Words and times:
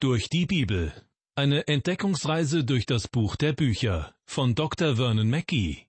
Durch 0.00 0.28
die 0.28 0.46
Bibel. 0.46 0.92
Eine 1.34 1.66
Entdeckungsreise 1.66 2.62
durch 2.62 2.86
das 2.86 3.08
Buch 3.08 3.34
der 3.34 3.52
Bücher 3.52 4.14
von 4.26 4.54
Dr. 4.54 4.94
Vernon 4.94 5.28
Mackey. 5.28 5.88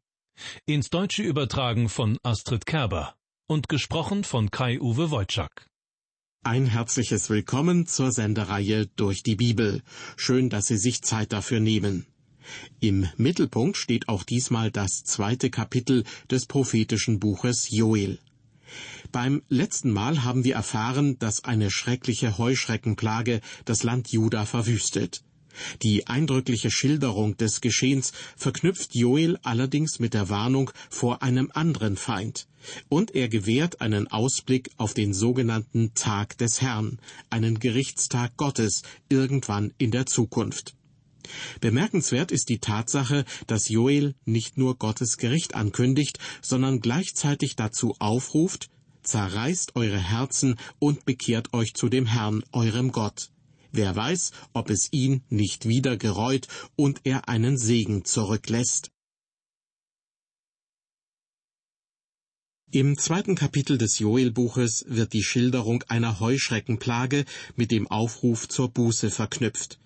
Ins 0.65 0.89
Deutsche 0.89 1.21
übertragen 1.21 1.89
von 1.89 2.17
Astrid 2.23 2.65
Kerber 2.65 3.13
und 3.45 3.69
gesprochen 3.69 4.23
von 4.23 4.49
Kai-Uwe 4.49 5.11
Wojczak. 5.11 5.69
Ein 6.43 6.65
herzliches 6.65 7.29
Willkommen 7.29 7.85
zur 7.85 8.11
Sendereihe 8.11 8.87
Durch 8.87 9.21
die 9.21 9.35
Bibel. 9.35 9.83
Schön, 10.17 10.49
dass 10.49 10.65
Sie 10.65 10.77
sich 10.77 11.03
Zeit 11.03 11.31
dafür 11.31 11.59
nehmen. 11.59 12.07
Im 12.79 13.07
Mittelpunkt 13.15 13.77
steht 13.77 14.09
auch 14.09 14.23
diesmal 14.23 14.71
das 14.71 15.03
zweite 15.03 15.51
Kapitel 15.51 16.03
des 16.31 16.47
prophetischen 16.47 17.19
Buches 17.19 17.69
Joel. 17.69 18.17
Beim 19.11 19.41
letzten 19.49 19.91
Mal 19.91 20.23
haben 20.23 20.43
wir 20.43 20.53
erfahren, 20.53 21.17
dass 21.17 21.43
eine 21.43 21.71
schreckliche 21.71 22.37
Heuschreckenplage 22.37 23.41
das 23.65 23.81
Land 23.81 24.11
Juda 24.11 24.45
verwüstet. 24.45 25.23
Die 25.81 26.05
eindrückliche 26.05 26.69
Schilderung 26.69 27.35
des 27.35 27.59
Geschehens 27.59 28.13
verknüpft 28.37 28.93
Joel 28.93 29.39
allerdings 29.41 29.97
mit 29.97 30.13
der 30.13 30.29
Warnung 30.29 30.69
vor 30.91 31.23
einem 31.23 31.49
anderen 31.55 31.97
Feind. 31.97 32.47
Und 32.87 33.15
er 33.15 33.29
gewährt 33.29 33.81
einen 33.81 34.07
Ausblick 34.07 34.69
auf 34.77 34.93
den 34.93 35.15
sogenannten 35.15 35.95
Tag 35.95 36.37
des 36.37 36.61
Herrn, 36.61 36.99
einen 37.31 37.59
Gerichtstag 37.59 38.37
Gottes, 38.37 38.83
irgendwann 39.09 39.73
in 39.79 39.89
der 39.89 40.05
Zukunft. 40.05 40.75
Bemerkenswert 41.61 42.31
ist 42.31 42.49
die 42.49 42.59
Tatsache, 42.59 43.25
dass 43.47 43.69
Joel 43.69 44.13
nicht 44.25 44.57
nur 44.57 44.77
Gottes 44.77 45.17
Gericht 45.17 45.55
ankündigt, 45.55 46.19
sondern 46.41 46.79
gleichzeitig 46.79 47.55
dazu 47.55 47.95
aufruft, 47.99 48.69
zerreißt 49.09 49.75
eure 49.75 49.97
Herzen 49.97 50.55
und 50.79 51.05
bekehrt 51.05 51.53
euch 51.53 51.73
zu 51.73 51.89
dem 51.89 52.05
Herrn, 52.05 52.43
eurem 52.51 52.91
Gott. 52.91 53.29
Wer 53.71 53.95
weiß, 53.95 54.31
ob 54.53 54.69
es 54.69 54.89
ihn 54.91 55.23
nicht 55.29 55.67
wieder 55.67 55.97
gereut 55.97 56.47
und 56.75 57.01
er 57.03 57.27
einen 57.27 57.57
Segen 57.57 58.05
zurücklässt. 58.05 58.91
Im 62.71 62.99
zweiten 62.99 63.33
Kapitel 63.33 63.79
des 63.79 63.97
Joelbuches 63.97 64.85
wird 64.87 65.13
die 65.13 65.23
Schilderung 65.23 65.83
einer 65.87 66.19
Heuschreckenplage 66.19 67.25
mit 67.55 67.71
dem 67.71 67.87
Aufruf 67.87 68.47
zur 68.47 68.69
Buße 68.69 69.09
verknüpft. 69.09 69.79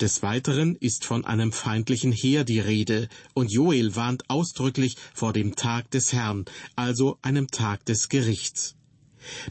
Des 0.00 0.22
Weiteren 0.22 0.76
ist 0.76 1.04
von 1.04 1.24
einem 1.24 1.52
feindlichen 1.52 2.12
Heer 2.12 2.44
die 2.44 2.60
Rede, 2.60 3.08
und 3.34 3.50
Joel 3.50 3.94
warnt 3.96 4.28
ausdrücklich 4.28 4.96
vor 5.14 5.32
dem 5.32 5.56
Tag 5.56 5.90
des 5.90 6.12
Herrn, 6.12 6.44
also 6.76 7.18
einem 7.22 7.48
Tag 7.48 7.84
des 7.84 8.08
Gerichts. 8.08 8.74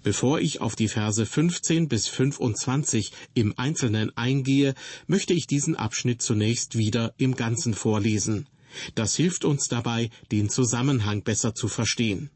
Bevor 0.04 0.40
ich 0.40 0.62
auf 0.62 0.76
die 0.76 0.88
Verse 0.88 1.26
15 1.26 1.88
bis 1.88 2.08
25 2.08 3.12
im 3.34 3.54
Einzelnen 3.58 4.16
eingehe, 4.18 4.74
möchte 5.08 5.34
ich 5.34 5.48
diesen 5.48 5.76
Abschnitt 5.76 6.22
zunächst 6.22 6.78
wieder 6.78 7.14
im 7.18 7.36
Ganzen 7.36 7.74
vorlesen. 7.74 8.48
Das 8.96 9.16
hilft 9.16 9.46
uns 9.46 9.68
dabei, 9.68 10.10
den 10.32 10.50
Zusammenhang 10.50 11.24
besser 11.24 11.56
zu 11.56 11.68
verstehen. 11.68 12.30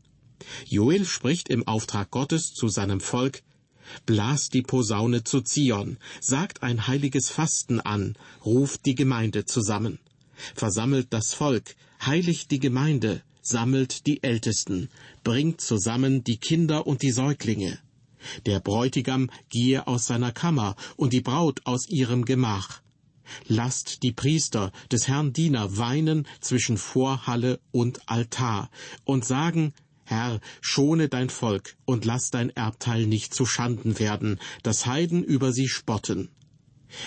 Joel 0.65 1.05
spricht 1.05 1.49
im 1.49 1.67
Auftrag 1.67 2.11
Gottes 2.11 2.53
zu 2.53 2.67
seinem 2.67 2.99
Volk, 2.99 3.43
Blast 4.05 4.53
die 4.53 4.61
Posaune 4.61 5.23
zu 5.23 5.41
Zion, 5.41 5.97
sagt 6.21 6.63
ein 6.63 6.87
heiliges 6.87 7.29
Fasten 7.29 7.79
an, 7.79 8.15
ruft 8.45 8.85
die 8.85 8.95
Gemeinde 8.95 9.45
zusammen. 9.45 9.99
Versammelt 10.55 11.07
das 11.11 11.33
Volk, 11.33 11.75
heiligt 12.03 12.51
die 12.51 12.59
Gemeinde, 12.59 13.23
sammelt 13.45 14.07
die 14.07 14.23
Ältesten, 14.23 14.89
bringt 15.23 15.61
zusammen 15.61 16.23
die 16.23 16.37
Kinder 16.37 16.87
und 16.87 17.01
die 17.01 17.11
Säuglinge. 17.11 17.77
Der 18.45 18.59
Bräutigam 18.59 19.29
gehe 19.49 19.85
aus 19.85 20.07
seiner 20.07 20.31
Kammer 20.31 20.75
und 20.95 21.13
die 21.13 21.21
Braut 21.21 21.61
aus 21.65 21.87
ihrem 21.89 22.25
Gemach. 22.25 22.81
Lasst 23.47 24.03
die 24.03 24.11
Priester 24.11 24.71
des 24.91 25.07
Herrn 25.07 25.33
Diener 25.33 25.77
weinen 25.77 26.27
zwischen 26.39 26.77
Vorhalle 26.77 27.59
und 27.71 28.09
Altar 28.09 28.69
und 29.05 29.25
sagen, 29.25 29.73
Herr, 30.05 30.39
schone 30.61 31.07
dein 31.09 31.29
Volk 31.29 31.75
und 31.85 32.05
lass 32.05 32.29
dein 32.29 32.49
Erbteil 32.49 33.07
nicht 33.07 33.33
zu 33.33 33.45
Schanden 33.45 33.99
werden, 33.99 34.39
dass 34.61 34.85
Heiden 34.85 35.23
über 35.23 35.53
sie 35.53 35.67
spotten. 35.67 36.29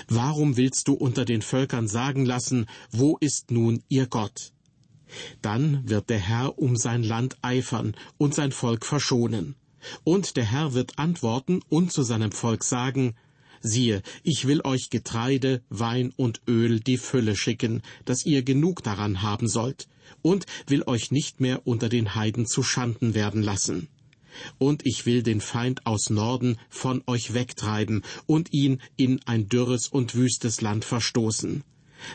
Warum 0.08 0.56
willst 0.56 0.88
du 0.88 0.94
unter 0.94 1.24
den 1.24 1.42
Völkern 1.42 1.86
sagen 1.88 2.24
lassen, 2.24 2.66
wo 2.90 3.16
ist 3.20 3.50
nun 3.50 3.82
ihr 3.88 4.06
Gott? 4.06 4.52
Dann 5.42 5.88
wird 5.88 6.10
der 6.10 6.18
Herr 6.18 6.58
um 6.58 6.76
sein 6.76 7.02
Land 7.02 7.36
eifern 7.42 7.94
und 8.18 8.34
sein 8.34 8.52
Volk 8.52 8.84
verschonen. 8.84 9.56
Und 10.04 10.36
der 10.36 10.44
Herr 10.44 10.74
wird 10.74 10.98
antworten 10.98 11.60
und 11.68 11.92
zu 11.92 12.02
seinem 12.02 12.32
Volk 12.32 12.64
sagen, 12.64 13.14
Siehe, 13.62 14.02
ich 14.22 14.46
will 14.46 14.60
euch 14.62 14.90
Getreide, 14.90 15.62
Wein 15.70 16.12
und 16.16 16.40
Öl 16.46 16.80
die 16.80 16.98
Fülle 16.98 17.36
schicken, 17.36 17.82
dass 18.04 18.24
ihr 18.24 18.42
genug 18.42 18.82
daran 18.82 19.22
haben 19.22 19.48
sollt, 19.48 19.88
und 20.22 20.46
will 20.66 20.84
euch 20.86 21.10
nicht 21.10 21.40
mehr 21.40 21.66
unter 21.66 21.88
den 21.88 22.14
Heiden 22.14 22.46
zu 22.46 22.62
Schanden 22.62 23.14
werden 23.14 23.42
lassen. 23.42 23.88
Und 24.58 24.84
ich 24.84 25.06
will 25.06 25.22
den 25.22 25.40
Feind 25.40 25.86
aus 25.86 26.10
Norden 26.10 26.58
von 26.68 27.02
euch 27.06 27.34
wegtreiben 27.34 28.02
und 28.26 28.52
ihn 28.52 28.80
in 28.96 29.20
ein 29.26 29.48
dürres 29.48 29.88
und 29.88 30.14
wüstes 30.14 30.60
Land 30.60 30.84
verstoßen. 30.84 31.64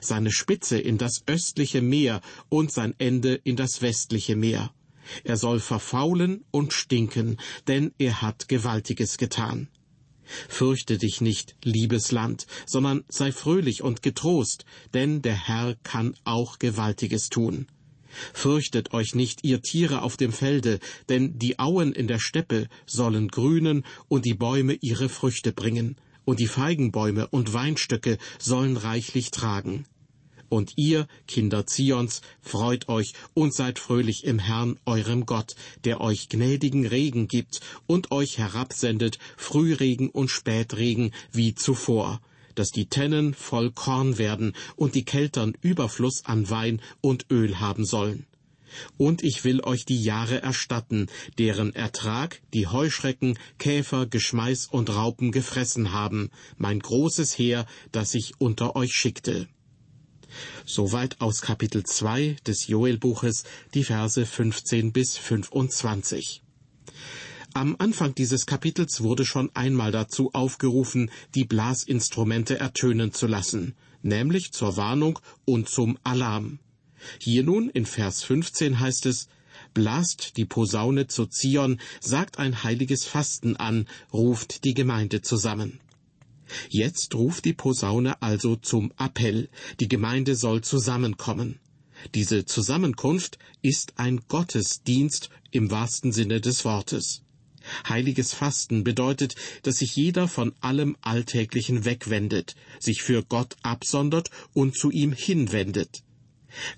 Seine 0.02 0.32
Spitze 0.32 0.80
in 0.80 0.98
das 0.98 1.24
östliche 1.28 1.82
Meer 1.82 2.22
und 2.50 2.72
sein 2.72 2.94
Ende 2.98 3.36
in 3.36 3.56
das 3.56 3.82
westliche 3.82 4.36
Meer. 4.36 4.74
Er 5.24 5.38
soll 5.38 5.60
verfaulen 5.60 6.44
und 6.52 6.74
stinken, 6.74 7.38
denn 7.68 7.92
er 7.98 8.22
hat 8.22 8.48
Gewaltiges 8.48 9.18
getan. 9.18 9.68
Fürchte 10.48 10.98
dich 10.98 11.20
nicht, 11.20 11.56
liebes 11.64 12.12
Land, 12.12 12.48
sondern 12.66 13.04
sei 13.10 13.32
fröhlich 13.32 13.82
und 13.82 14.02
getrost, 14.02 14.66
denn 14.94 15.22
der 15.22 15.48
Herr 15.48 15.76
kann 15.84 16.16
auch 16.24 16.60
Gewaltiges 16.60 17.30
tun. 17.30 17.68
Fürchtet 18.34 18.94
euch 18.94 19.16
nicht, 19.16 19.44
ihr 19.44 19.62
Tiere 19.62 20.02
auf 20.02 20.18
dem 20.18 20.32
Felde, 20.32 20.80
denn 21.10 21.38
die 21.40 21.60
Auen 21.60 21.94
in 21.94 22.08
der 22.08 22.20
Steppe 22.20 22.68
sollen 22.86 23.30
grünen 23.30 23.86
und 24.10 24.26
die 24.26 24.34
Bäume 24.34 24.74
ihre 24.74 25.10
Früchte 25.10 25.54
bringen, 25.54 25.96
und 26.26 26.40
die 26.40 26.48
Feigenbäume 26.48 27.28
und 27.28 27.54
Weinstöcke 27.54 28.18
sollen 28.40 28.78
reichlich 28.78 29.32
tragen. 29.32 29.86
Und 30.50 30.74
ihr, 30.76 31.08
Kinder 31.28 31.66
Zions, 31.66 32.22
freut 32.42 32.90
euch 32.90 33.14
und 33.34 33.54
seid 33.54 33.80
fröhlich 33.80 34.26
im 34.26 34.38
Herrn 34.38 34.78
eurem 34.86 35.26
Gott, 35.26 35.56
der 35.86 36.02
euch 36.02 36.28
gnädigen 36.28 36.86
Regen 36.86 37.30
gibt 37.30 37.62
und 37.88 38.12
euch 38.12 38.38
herabsendet 38.38 39.18
Frühregen 39.38 40.10
und 40.10 40.30
Spätregen 40.30 41.14
wie 41.32 41.56
zuvor, 41.56 42.20
dass 42.56 42.72
die 42.72 42.88
Tennen 42.88 43.34
voll 43.34 43.72
Korn 43.72 44.18
werden 44.18 44.54
und 44.76 44.96
die 44.96 45.06
Keltern 45.06 45.54
Überfluss 45.62 46.26
an 46.26 46.50
Wein 46.50 46.82
und 47.00 47.28
Öl 47.32 47.62
haben 47.62 47.86
sollen. 47.86 48.26
Und 48.98 49.24
ich 49.24 49.44
will 49.44 49.62
euch 49.62 49.86
die 49.86 50.02
Jahre 50.02 50.42
erstatten, 50.42 51.08
deren 51.38 51.76
Ertrag 51.76 52.42
die 52.54 52.68
Heuschrecken, 52.68 53.38
Käfer, 53.58 54.06
Geschmeiß 54.06 54.68
und 54.68 54.90
Raupen 54.90 55.32
gefressen 55.32 55.92
haben, 55.92 56.30
mein 56.58 56.80
großes 56.80 57.38
Heer, 57.38 57.66
das 57.92 58.14
ich 58.14 58.34
unter 58.40 58.76
euch 58.76 58.94
schickte. 58.94 59.48
Soweit 60.66 61.20
aus 61.20 61.42
Kapitel 61.42 61.84
2 61.84 62.38
des 62.48 62.68
Joelbuches 62.68 63.44
die 63.74 63.84
Verse 63.84 64.26
15 64.26 64.94
bis 64.94 65.18
25. 65.18 66.42
Am 67.54 67.76
Anfang 67.80 68.16
dieses 68.16 68.46
Kapitels 68.46 69.02
wurde 69.02 69.26
schon 69.26 69.54
einmal 69.54 69.92
dazu 69.92 70.32
aufgerufen, 70.34 71.12
die 71.36 71.44
Blasinstrumente 71.44 72.58
ertönen 72.58 73.12
zu 73.12 73.28
lassen, 73.28 73.76
nämlich 74.02 74.54
zur 74.54 74.78
Warnung 74.78 75.20
und 75.44 75.68
zum 75.68 75.98
Alarm. 76.04 76.60
Hier 77.20 77.44
nun 77.44 77.70
in 77.70 77.86
Vers 77.86 78.24
15 78.24 78.80
heißt 78.80 79.06
es, 79.06 79.28
Blast 79.74 80.38
die 80.38 80.46
Posaune 80.46 81.08
zu 81.08 81.26
Zion, 81.26 81.80
sagt 82.00 82.40
ein 82.40 82.64
heiliges 82.64 83.06
Fasten 83.06 83.56
an, 83.56 83.88
ruft 84.12 84.64
die 84.66 84.74
Gemeinde 84.74 85.22
zusammen. 85.22 85.80
Jetzt 86.70 87.16
ruft 87.16 87.46
die 87.46 87.54
Posaune 87.54 88.22
also 88.22 88.56
zum 88.56 88.92
Appell, 88.98 89.50
die 89.80 89.88
Gemeinde 89.88 90.36
soll 90.36 90.62
zusammenkommen. 90.62 91.60
Diese 92.14 92.46
Zusammenkunft 92.46 93.38
ist 93.62 93.94
ein 93.98 94.22
Gottesdienst 94.28 95.30
im 95.52 95.72
wahrsten 95.72 96.12
Sinne 96.12 96.42
des 96.42 96.66
Wortes. 96.66 97.22
Heiliges 97.88 98.34
Fasten 98.34 98.84
bedeutet, 98.84 99.36
dass 99.64 99.78
sich 99.78 99.96
jeder 99.96 100.28
von 100.28 100.54
allem 100.62 100.98
Alltäglichen 101.02 101.86
wegwendet, 101.86 102.56
sich 102.80 103.04
für 103.04 103.24
Gott 103.24 103.56
absondert 103.62 104.32
und 104.54 104.76
zu 104.76 104.90
ihm 104.90 105.14
hinwendet. 105.14 106.04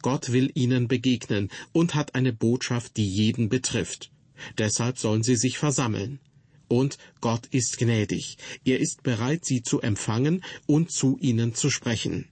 Gott 0.02 0.32
will 0.32 0.52
ihnen 0.56 0.88
begegnen 0.88 1.50
und 1.72 1.96
hat 1.96 2.16
eine 2.16 2.34
Botschaft, 2.34 2.98
die 2.98 3.08
jeden 3.08 3.50
betrifft. 3.50 4.12
Deshalb 4.58 4.98
sollen 4.98 5.24
sie 5.24 5.36
sich 5.36 5.58
versammeln. 5.58 6.20
Und 6.68 6.98
Gott 7.22 7.46
ist 7.48 7.78
gnädig. 7.78 8.38
Er 8.66 8.80
ist 8.80 9.04
bereit, 9.04 9.46
sie 9.46 9.62
zu 9.62 9.82
empfangen 9.82 10.44
und 10.66 10.92
zu 10.92 11.18
ihnen 11.20 11.54
zu 11.54 11.70
sprechen. 11.70 12.28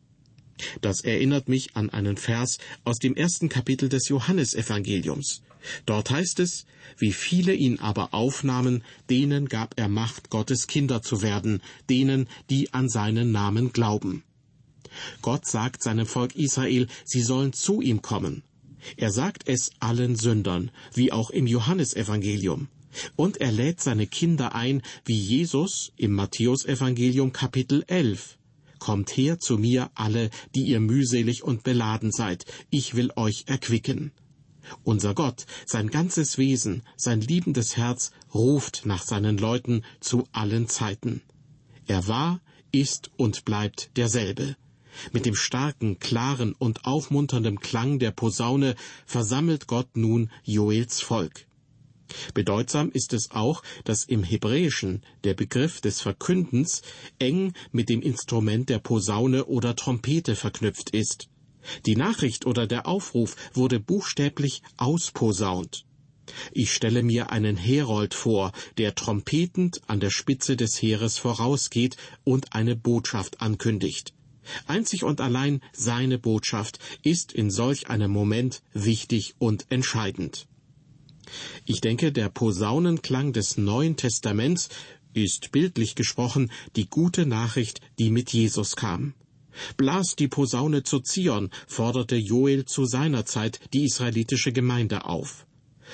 Das 0.82 1.02
erinnert 1.02 1.50
mich 1.50 1.76
an 1.76 1.90
einen 1.90 2.18
Vers 2.18 2.58
aus 2.84 2.98
dem 2.98 3.16
ersten 3.16 3.50
Kapitel 3.50 3.90
des 3.90 4.08
Johannesevangeliums. 4.10 5.42
Dort 5.86 6.10
heißt 6.10 6.40
es, 6.40 6.66
wie 6.98 7.14
viele 7.14 7.54
ihn 7.54 7.80
aber 7.80 8.14
aufnahmen, 8.14 8.84
denen 9.10 9.48
gab 9.48 9.80
er 9.80 9.88
Macht, 9.88 10.30
Gottes 10.30 10.68
Kinder 10.68 11.02
zu 11.02 11.22
werden, 11.22 11.62
denen, 11.90 12.28
die 12.50 12.74
an 12.74 12.90
seinen 12.90 13.32
Namen 13.32 13.72
glauben. 13.72 14.24
Gott 15.22 15.46
sagt 15.46 15.84
seinem 15.84 16.06
Volk 16.06 16.36
Israel, 16.36 16.88
sie 17.06 17.22
sollen 17.22 17.54
zu 17.54 17.82
ihm 17.82 18.02
kommen. 18.02 18.44
Er 18.98 19.12
sagt 19.12 19.48
es 19.48 19.72
allen 19.80 20.16
Sündern, 20.16 20.72
wie 20.94 21.12
auch 21.12 21.30
im 21.30 21.48
Johannesevangelium. 21.48 22.68
Und 23.16 23.38
er 23.38 23.52
lädt 23.52 23.82
seine 23.82 24.08
Kinder 24.08 24.54
ein, 24.56 24.82
wie 25.06 25.18
Jesus 25.18 25.92
im 25.96 26.14
Matthäusevangelium 26.14 27.32
Kapitel 27.32 27.84
11. 27.88 28.38
Kommt 28.80 29.16
her 29.16 29.40
zu 29.40 29.58
mir 29.58 29.92
alle, 29.94 30.30
die 30.56 30.64
ihr 30.64 30.80
mühselig 30.80 31.44
und 31.44 31.64
beladen 31.64 32.12
seid, 32.12 32.46
ich 32.70 32.96
will 32.96 33.12
euch 33.16 33.44
erquicken. 33.46 34.12
Unser 34.84 35.14
Gott, 35.14 35.46
sein 35.66 35.90
ganzes 35.90 36.38
Wesen, 36.38 36.84
sein 36.98 37.22
liebendes 37.22 37.78
Herz 37.78 38.12
ruft 38.34 38.86
nach 38.86 39.04
seinen 39.04 39.38
Leuten 39.38 39.84
zu 40.00 40.28
allen 40.32 40.68
Zeiten. 40.68 41.22
Er 41.88 42.08
war, 42.08 42.42
ist 42.72 43.12
und 43.18 43.46
bleibt 43.46 43.92
derselbe. 43.98 44.56
Mit 45.14 45.26
dem 45.26 45.36
starken, 45.36 46.00
klaren 46.00 46.54
und 46.54 46.86
aufmunternden 46.86 47.60
Klang 47.60 48.00
der 48.00 48.12
Posaune 48.12 48.76
versammelt 49.06 49.68
Gott 49.68 49.96
nun 49.96 50.30
Joels 50.44 51.02
Volk. 51.02 51.48
Bedeutsam 52.34 52.92
ist 52.92 53.14
es 53.14 53.32
auch, 53.32 53.64
dass 53.84 54.04
im 54.04 54.24
Hebräischen 54.24 55.02
der 55.24 55.34
Begriff 55.34 55.82
des 55.82 56.02
Verkündens 56.02 56.82
eng 57.20 57.54
mit 57.72 57.90
dem 57.90 58.02
Instrument 58.02 58.70
der 58.70 58.80
Posaune 58.80 59.46
oder 59.46 59.76
Trompete 59.76 60.36
verknüpft 60.36 60.90
ist. 60.92 61.30
Die 61.86 61.96
Nachricht 61.96 62.46
oder 62.46 62.68
der 62.68 62.88
Aufruf 62.88 63.36
wurde 63.54 63.80
buchstäblich 63.80 64.62
ausposaunt. 64.78 65.86
Ich 66.52 66.74
stelle 66.74 67.04
mir 67.04 67.32
einen 67.32 67.58
Herold 67.58 68.14
vor, 68.14 68.52
der 68.78 68.96
trompetend 68.96 69.82
an 69.88 70.00
der 70.00 70.12
Spitze 70.12 70.56
des 70.56 70.82
Heeres 70.82 71.18
vorausgeht 71.18 71.98
und 72.24 72.54
eine 72.54 72.76
Botschaft 72.76 73.42
ankündigt. 73.42 74.14
Einzig 74.68 75.04
und 75.04 75.22
allein 75.22 75.62
seine 75.74 76.18
Botschaft 76.18 76.80
ist 77.04 77.32
in 77.32 77.50
solch 77.52 77.90
einem 77.90 78.12
Moment 78.12 78.62
wichtig 78.74 79.36
und 79.40 79.66
entscheidend. 79.70 80.48
Ich 81.66 81.82
denke, 81.82 82.12
der 82.12 82.30
Posaunenklang 82.30 83.34
des 83.34 83.58
Neuen 83.58 83.96
Testaments 83.96 84.70
ist 85.14 85.52
bildlich 85.52 85.96
gesprochen 85.96 86.52
die 86.76 86.90
gute 86.90 87.26
Nachricht, 87.26 87.82
die 88.00 88.10
mit 88.10 88.32
Jesus 88.34 88.76
kam. 88.76 89.14
Blas 89.76 90.16
die 90.16 90.30
Posaune 90.30 90.84
zu 90.84 91.00
Zion, 91.02 91.50
forderte 91.68 92.16
Joel 92.16 92.66
zu 92.66 92.86
seiner 92.86 93.26
Zeit 93.26 93.60
die 93.74 93.86
israelitische 93.86 94.54
Gemeinde 94.54 95.06
auf. 95.06 95.46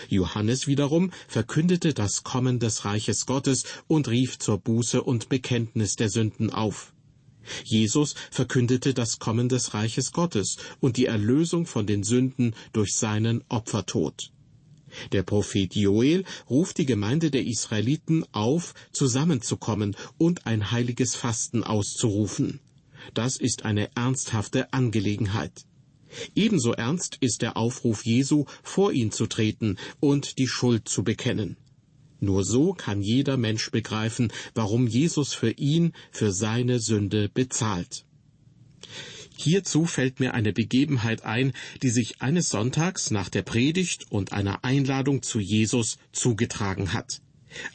Johannes 0.10 0.68
wiederum 0.68 1.12
verkündete 1.28 1.96
das 1.96 2.24
Kommen 2.24 2.60
des 2.60 2.86
Reiches 2.86 3.26
Gottes 3.26 3.64
und 3.88 4.08
rief 4.08 4.38
zur 4.38 4.60
Buße 4.60 5.02
und 5.02 5.28
Bekenntnis 5.30 5.96
der 5.96 6.10
Sünden 6.10 6.52
auf. 6.52 6.94
Jesus 7.64 8.16
verkündete 8.32 8.94
das 8.94 9.20
Kommen 9.20 9.50
des 9.50 9.74
Reiches 9.74 10.12
Gottes 10.12 10.58
und 10.80 10.98
die 10.98 11.06
Erlösung 11.06 11.66
von 11.66 11.86
den 11.86 12.04
Sünden 12.04 12.56
durch 12.74 12.96
seinen 12.96 13.44
Opfertod. 13.50 14.32
Der 15.12 15.24
Prophet 15.24 15.76
Joel 15.76 16.24
ruft 16.50 16.78
die 16.78 16.86
Gemeinde 16.86 17.30
der 17.30 17.46
Israeliten 17.46 18.26
auf, 18.32 18.74
zusammenzukommen 18.92 19.96
und 20.18 20.46
ein 20.46 20.72
heiliges 20.72 21.16
Fasten 21.16 21.64
auszurufen. 21.64 22.60
Das 23.14 23.38
ist 23.38 23.66
eine 23.66 23.96
ernsthafte 23.96 24.74
Angelegenheit. 24.74 25.66
Ebenso 26.36 26.72
ernst 26.72 27.18
ist 27.20 27.42
der 27.42 27.58
Aufruf 27.58 28.06
Jesu, 28.06 28.46
vor 28.64 28.92
ihn 28.92 29.12
zu 29.12 29.28
treten 29.28 29.78
und 30.00 30.38
die 30.38 30.48
Schuld 30.48 30.88
zu 30.88 31.04
bekennen. 31.04 31.58
Nur 32.20 32.44
so 32.44 32.74
kann 32.74 33.02
jeder 33.02 33.38
Mensch 33.38 33.70
begreifen, 33.72 34.32
warum 34.56 34.88
Jesus 34.88 35.34
für 35.34 35.52
ihn, 35.52 35.94
für 36.12 36.32
seine 36.32 36.80
Sünde 36.80 37.30
bezahlt. 37.30 38.06
Hierzu 39.36 39.86
fällt 39.86 40.20
mir 40.20 40.34
eine 40.34 40.52
Begebenheit 40.52 41.24
ein, 41.24 41.54
die 41.84 41.90
sich 41.90 42.22
eines 42.22 42.50
Sonntags 42.50 43.12
nach 43.12 43.30
der 43.30 43.44
Predigt 43.44 44.08
und 44.10 44.34
einer 44.34 44.64
Einladung 44.64 45.22
zu 45.22 45.40
Jesus 45.40 46.00
zugetragen 46.12 46.94
hat. 46.94 47.22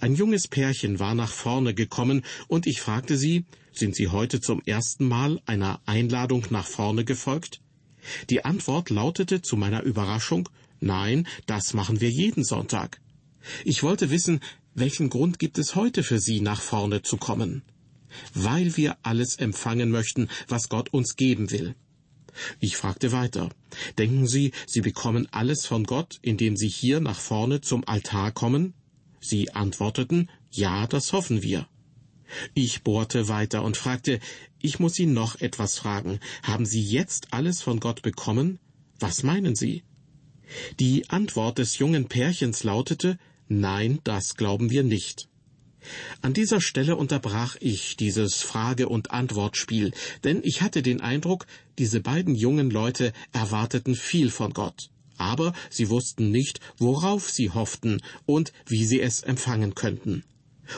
Ein 0.01 0.17
junges 0.17 0.49
Pärchen 0.49 0.99
war 0.99 1.15
nach 1.15 1.31
vorne 1.31 1.73
gekommen, 1.73 2.25
und 2.49 2.67
ich 2.67 2.81
fragte 2.81 3.17
sie, 3.17 3.45
sind 3.73 3.95
Sie 3.95 4.09
heute 4.09 4.41
zum 4.41 4.61
ersten 4.67 5.07
Mal 5.07 5.41
einer 5.47 5.81
Einladung 5.87 6.45
nach 6.51 6.67
vorne 6.67 7.05
gefolgt? 7.05 7.61
Die 8.29 8.45
Antwort 8.45 8.91
lautete 8.91 9.41
zu 9.41 9.57
meiner 9.57 9.83
Überraschung, 9.83 10.49
nein, 10.81 11.29
das 11.47 11.75
machen 11.75 12.01
wir 12.01 12.11
jeden 12.11 12.45
Sonntag. 12.45 13.01
Ich 13.65 13.83
wollte 13.83 14.11
wissen, 14.11 14.41
welchen 14.75 15.11
Grund 15.11 15.39
gibt 15.39 15.59
es 15.59 15.75
heute 15.75 16.03
für 16.03 16.19
Sie, 16.19 16.41
nach 16.41 16.61
vorne 16.61 17.03
zu 17.03 17.17
kommen? 17.17 17.63
Weil 18.35 18.77
wir 18.77 18.97
alles 19.03 19.37
empfangen 19.37 19.91
möchten, 19.91 20.29
was 20.49 20.69
Gott 20.69 20.93
uns 20.93 21.17
geben 21.17 21.51
will. 21.51 21.75
Ich 22.61 22.77
fragte 22.77 23.13
weiter. 23.13 23.51
Denken 23.99 24.27
Sie, 24.27 24.53
Sie 24.67 24.81
bekommen 24.81 25.29
alles 25.31 25.67
von 25.67 25.85
Gott, 25.85 26.19
indem 26.23 26.57
Sie 26.57 26.69
hier 26.69 27.01
nach 27.01 27.21
vorne 27.21 27.61
zum 27.61 27.87
Altar 27.87 28.33
kommen? 28.33 28.75
Sie 29.21 29.53
antworteten, 29.53 30.31
ja, 30.51 30.87
das 30.87 31.13
hoffen 31.13 31.43
wir. 31.43 31.69
Ich 32.55 32.83
bohrte 32.83 33.29
weiter 33.29 33.63
und 33.63 33.77
fragte, 33.77 34.21
ich 34.61 34.79
muss 34.79 34.95
Sie 34.95 35.07
noch 35.07 35.41
etwas 35.41 35.77
fragen. 35.79 36.19
Haben 36.43 36.65
Sie 36.65 36.83
jetzt 36.83 37.33
alles 37.33 37.63
von 37.63 37.81
Gott 37.81 38.03
bekommen? 38.03 38.59
Was 38.99 39.23
meinen 39.23 39.55
Sie? 39.55 39.83
Die 40.81 41.09
Antwort 41.11 41.59
des 41.59 41.79
jungen 41.79 42.09
Pärchens 42.09 42.65
lautete, 42.65 43.19
Nein, 43.55 43.99
das 44.03 44.37
glauben 44.37 44.71
wir 44.71 44.83
nicht. 44.83 45.29
An 46.23 46.33
dieser 46.33 46.63
Stelle 46.63 46.97
unterbrach 46.97 47.57
ich 47.61 47.99
dieses 47.99 48.37
Frage- 48.37 48.89
und 48.89 49.11
Antwortspiel, 49.11 49.93
denn 50.25 50.41
ich 50.43 50.63
hatte 50.63 50.81
den 50.81 51.03
Eindruck, 51.03 51.47
diese 51.79 52.01
beiden 52.01 52.35
jungen 52.35 52.71
Leute 52.71 53.13
erwarteten 53.31 53.95
viel 53.95 54.31
von 54.31 54.55
Gott, 54.55 54.89
aber 55.19 55.53
sie 55.69 55.91
wussten 55.91 56.31
nicht, 56.31 56.61
worauf 56.79 57.29
sie 57.31 57.51
hofften 57.51 58.01
und 58.25 58.55
wie 58.65 58.87
sie 58.87 59.03
es 59.03 59.23
empfangen 59.23 59.75
könnten. 59.75 60.25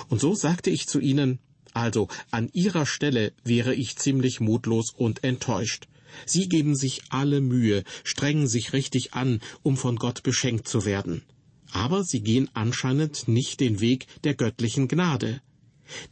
Und 0.08 0.20
so 0.20 0.34
sagte 0.34 0.70
ich 0.70 0.88
zu 0.88 0.98
ihnen, 0.98 1.38
also 1.74 2.08
an 2.32 2.48
ihrer 2.52 2.86
Stelle 2.86 3.34
wäre 3.44 3.72
ich 3.72 3.98
ziemlich 3.98 4.40
mutlos 4.40 4.90
und 4.90 5.22
enttäuscht. 5.22 5.86
Sie 6.26 6.48
geben 6.48 6.74
sich 6.74 7.02
alle 7.10 7.40
Mühe, 7.40 7.84
strengen 8.02 8.48
sich 8.48 8.72
richtig 8.72 9.14
an, 9.14 9.40
um 9.62 9.76
von 9.76 9.94
Gott 9.94 10.24
beschenkt 10.24 10.66
zu 10.66 10.84
werden 10.84 11.22
aber 11.74 12.04
sie 12.04 12.22
gehen 12.22 12.48
anscheinend 12.54 13.28
nicht 13.28 13.60
den 13.60 13.80
Weg 13.80 14.06
der 14.22 14.34
göttlichen 14.34 14.88
Gnade. 14.88 15.42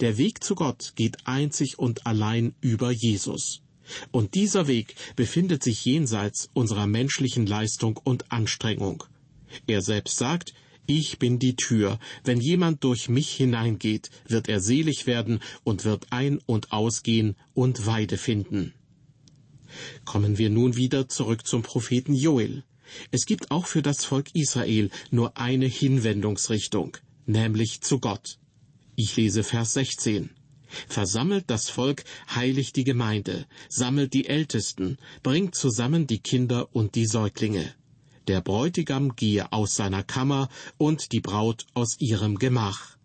Der 0.01 0.19
Weg 0.19 0.43
zu 0.45 0.55
Gott 0.55 0.93
geht 0.97 1.27
einzig 1.27 1.79
und 1.79 2.07
allein 2.07 2.55
über 2.61 2.91
Jesus. 2.91 3.63
Und 4.11 4.35
dieser 4.35 4.67
Weg 4.67 4.95
befindet 5.17 5.63
sich 5.63 5.85
jenseits 5.85 6.51
unserer 6.53 6.87
menschlichen 6.87 7.47
Leistung 7.47 7.97
und 7.97 8.31
Anstrengung. 8.33 9.05
Er 9.67 9.83
selbst 9.83 10.19
sagt, 10.19 10.53
ich 10.87 11.19
bin 11.21 11.39
die 11.39 11.55
Tür, 11.55 12.01
wenn 12.25 12.41
jemand 12.41 12.83
durch 12.83 13.09
mich 13.09 13.31
hineingeht, 13.31 14.11
wird 14.27 14.49
er 14.49 14.61
selig 14.61 15.07
werden 15.07 15.41
und 15.63 15.85
wird 15.85 16.07
ein 16.11 16.39
und 16.45 16.73
ausgehen 16.73 17.37
und 17.55 17.87
Weide 17.87 18.19
finden. 18.19 18.75
Kommen 20.05 20.39
wir 20.39 20.51
nun 20.51 20.77
wieder 20.77 21.09
zurück 21.09 21.47
zum 21.47 21.63
Propheten 21.63 22.15
Joel. 22.15 22.65
Es 23.11 23.27
gibt 23.27 23.51
auch 23.51 23.67
für 23.67 23.83
das 23.83 24.05
Volk 24.05 24.35
Israel 24.35 24.91
nur 25.11 25.37
eine 25.37 25.67
Hinwendungsrichtung, 25.67 26.97
nämlich 27.27 27.81
zu 27.81 27.99
Gott. 27.99 28.39
Ich 28.97 29.17
lese 29.17 29.43
Vers 29.43 29.75
16. 29.75 30.31
Versammelt 30.89 31.45
das 31.49 31.69
Volk, 31.69 32.05
heiligt 32.35 32.77
die 32.77 32.85
Gemeinde, 32.85 33.47
sammelt 33.69 34.15
die 34.15 34.27
Ältesten, 34.27 34.99
bringt 35.23 35.55
zusammen 35.55 36.07
die 36.07 36.21
Kinder 36.21 36.75
und 36.75 36.95
die 36.95 37.07
Säuglinge. 37.07 37.75
Der 38.29 38.41
Bräutigam 38.41 39.17
gehe 39.17 39.53
aus 39.53 39.75
seiner 39.75 40.03
Kammer 40.03 40.49
und 40.79 41.13
die 41.13 41.21
Braut 41.21 41.67
aus 41.75 41.99
ihrem 41.99 42.39
Gemach. 42.39 42.97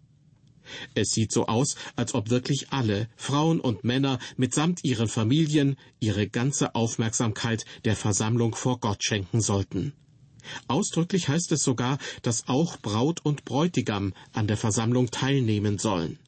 Es 0.95 1.12
sieht 1.12 1.31
so 1.31 1.47
aus, 1.47 1.75
als 1.95 2.13
ob 2.13 2.29
wirklich 2.29 2.71
alle, 2.71 3.07
Frauen 3.15 3.59
und 3.59 3.83
Männer, 3.83 4.19
mitsamt 4.38 4.83
ihren 4.83 5.07
Familien, 5.07 5.77
ihre 6.00 6.27
ganze 6.27 6.75
Aufmerksamkeit 6.75 7.65
der 7.86 7.95
Versammlung 7.95 8.55
vor 8.55 8.79
Gott 8.79 9.03
schenken 9.03 9.41
sollten. 9.41 9.93
Ausdrücklich 10.67 11.27
heißt 11.27 11.51
es 11.51 11.63
sogar, 11.63 11.97
dass 12.21 12.47
auch 12.47 12.77
Braut 12.77 13.24
und 13.24 13.45
Bräutigam 13.45 14.13
an 14.33 14.47
der 14.47 14.57
Versammlung 14.57 15.12
teilnehmen 15.12 15.77
sollen. 15.77 16.19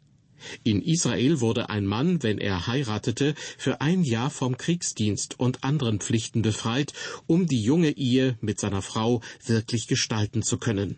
In 0.63 0.81
Israel 0.81 1.41
wurde 1.41 1.69
ein 1.69 1.86
Mann, 1.86 2.24
wenn 2.24 2.38
er 2.38 2.67
heiratete, 2.67 3.36
für 3.58 3.81
ein 3.81 4.03
Jahr 4.03 4.29
vom 4.29 4.58
Kriegsdienst 4.58 5.39
und 5.39 5.63
anderen 5.63 6.00
Pflichten 6.00 6.41
befreit, 6.41 6.93
um 7.27 7.46
die 7.46 7.62
junge 7.62 7.91
Ehe 7.91 8.38
mit 8.41 8.60
seiner 8.60 8.81
Frau 8.81 9.22
wirklich 9.46 9.88
gestalten 9.88 10.41
zu 10.41 10.58
können. 10.58 10.98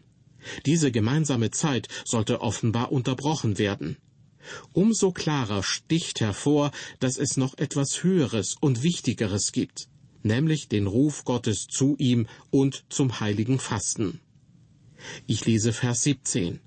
Diese 0.66 0.92
gemeinsame 0.92 1.52
Zeit 1.52 1.88
sollte 2.06 2.42
offenbar 2.42 2.92
unterbrochen 2.92 3.58
werden. 3.58 3.98
Umso 4.74 5.12
klarer 5.12 5.64
sticht 5.64 6.20
hervor, 6.20 6.72
dass 7.00 7.18
es 7.18 7.38
noch 7.38 7.58
etwas 7.58 8.04
Höheres 8.04 8.56
und 8.60 8.84
Wichtigeres 8.84 9.52
gibt, 9.52 9.88
nämlich 10.24 10.68
den 10.68 10.88
Ruf 10.88 11.26
Gottes 11.26 11.68
zu 11.68 11.96
ihm 12.00 12.28
und 12.50 12.84
zum 12.90 13.20
heiligen 13.20 13.60
Fasten. 13.60 14.20
Ich 15.28 15.46
lese 15.46 15.74
Vers 15.74 16.04
17. 16.04 16.60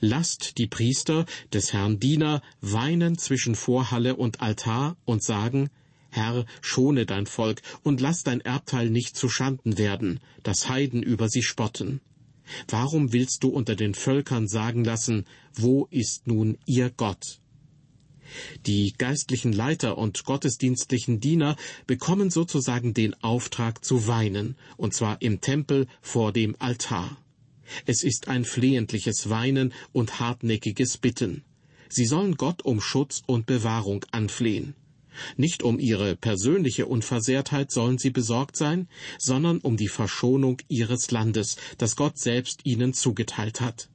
Lasst 0.00 0.58
die 0.58 0.66
Priester 0.66 1.26
des 1.52 1.72
Herrn 1.72 2.00
Diener 2.00 2.42
weinen 2.60 3.18
zwischen 3.18 3.54
Vorhalle 3.54 4.16
und 4.16 4.40
Altar 4.40 4.96
und 5.04 5.22
sagen, 5.22 5.70
Herr, 6.10 6.44
schone 6.60 7.06
dein 7.06 7.26
Volk 7.26 7.62
und 7.84 8.00
lass 8.00 8.24
dein 8.24 8.40
Erbteil 8.40 8.90
nicht 8.90 9.16
zu 9.16 9.28
Schanden 9.28 9.78
werden, 9.78 10.18
dass 10.42 10.68
Heiden 10.68 11.02
über 11.04 11.28
sie 11.28 11.42
spotten. 11.42 12.00
Warum 12.68 13.12
willst 13.12 13.42
du 13.42 13.48
unter 13.48 13.76
den 13.76 13.94
Völkern 13.94 14.48
sagen 14.48 14.84
lassen, 14.84 15.26
wo 15.54 15.86
ist 15.90 16.26
nun 16.26 16.58
ihr 16.66 16.90
Gott? 16.90 17.40
Die 18.66 18.94
geistlichen 18.96 19.52
Leiter 19.52 19.98
und 19.98 20.24
gottesdienstlichen 20.24 21.20
Diener 21.20 21.56
bekommen 21.86 22.30
sozusagen 22.30 22.94
den 22.94 23.14
Auftrag 23.22 23.84
zu 23.84 24.06
weinen, 24.06 24.56
und 24.76 24.94
zwar 24.94 25.20
im 25.20 25.40
Tempel 25.40 25.86
vor 26.00 26.32
dem 26.32 26.54
Altar. 26.58 27.16
Es 27.86 28.02
ist 28.02 28.28
ein 28.28 28.44
flehentliches 28.44 29.30
Weinen 29.30 29.72
und 29.92 30.20
hartnäckiges 30.20 30.98
Bitten. 30.98 31.44
Sie 31.88 32.06
sollen 32.06 32.36
Gott 32.36 32.64
um 32.64 32.80
Schutz 32.80 33.22
und 33.26 33.46
Bewahrung 33.46 34.04
anflehen. 34.12 34.74
Nicht 35.36 35.62
um 35.62 35.78
ihre 35.78 36.16
persönliche 36.16 36.86
Unversehrtheit 36.86 37.70
sollen 37.70 37.98
sie 37.98 38.10
besorgt 38.10 38.56
sein, 38.56 38.88
sondern 39.18 39.58
um 39.58 39.76
die 39.76 39.88
Verschonung 39.88 40.58
ihres 40.68 41.10
Landes, 41.10 41.56
das 41.78 41.96
Gott 41.96 42.18
selbst 42.18 42.60
ihnen 42.64 42.94
zugeteilt 42.94 43.60
hat. 43.60 43.88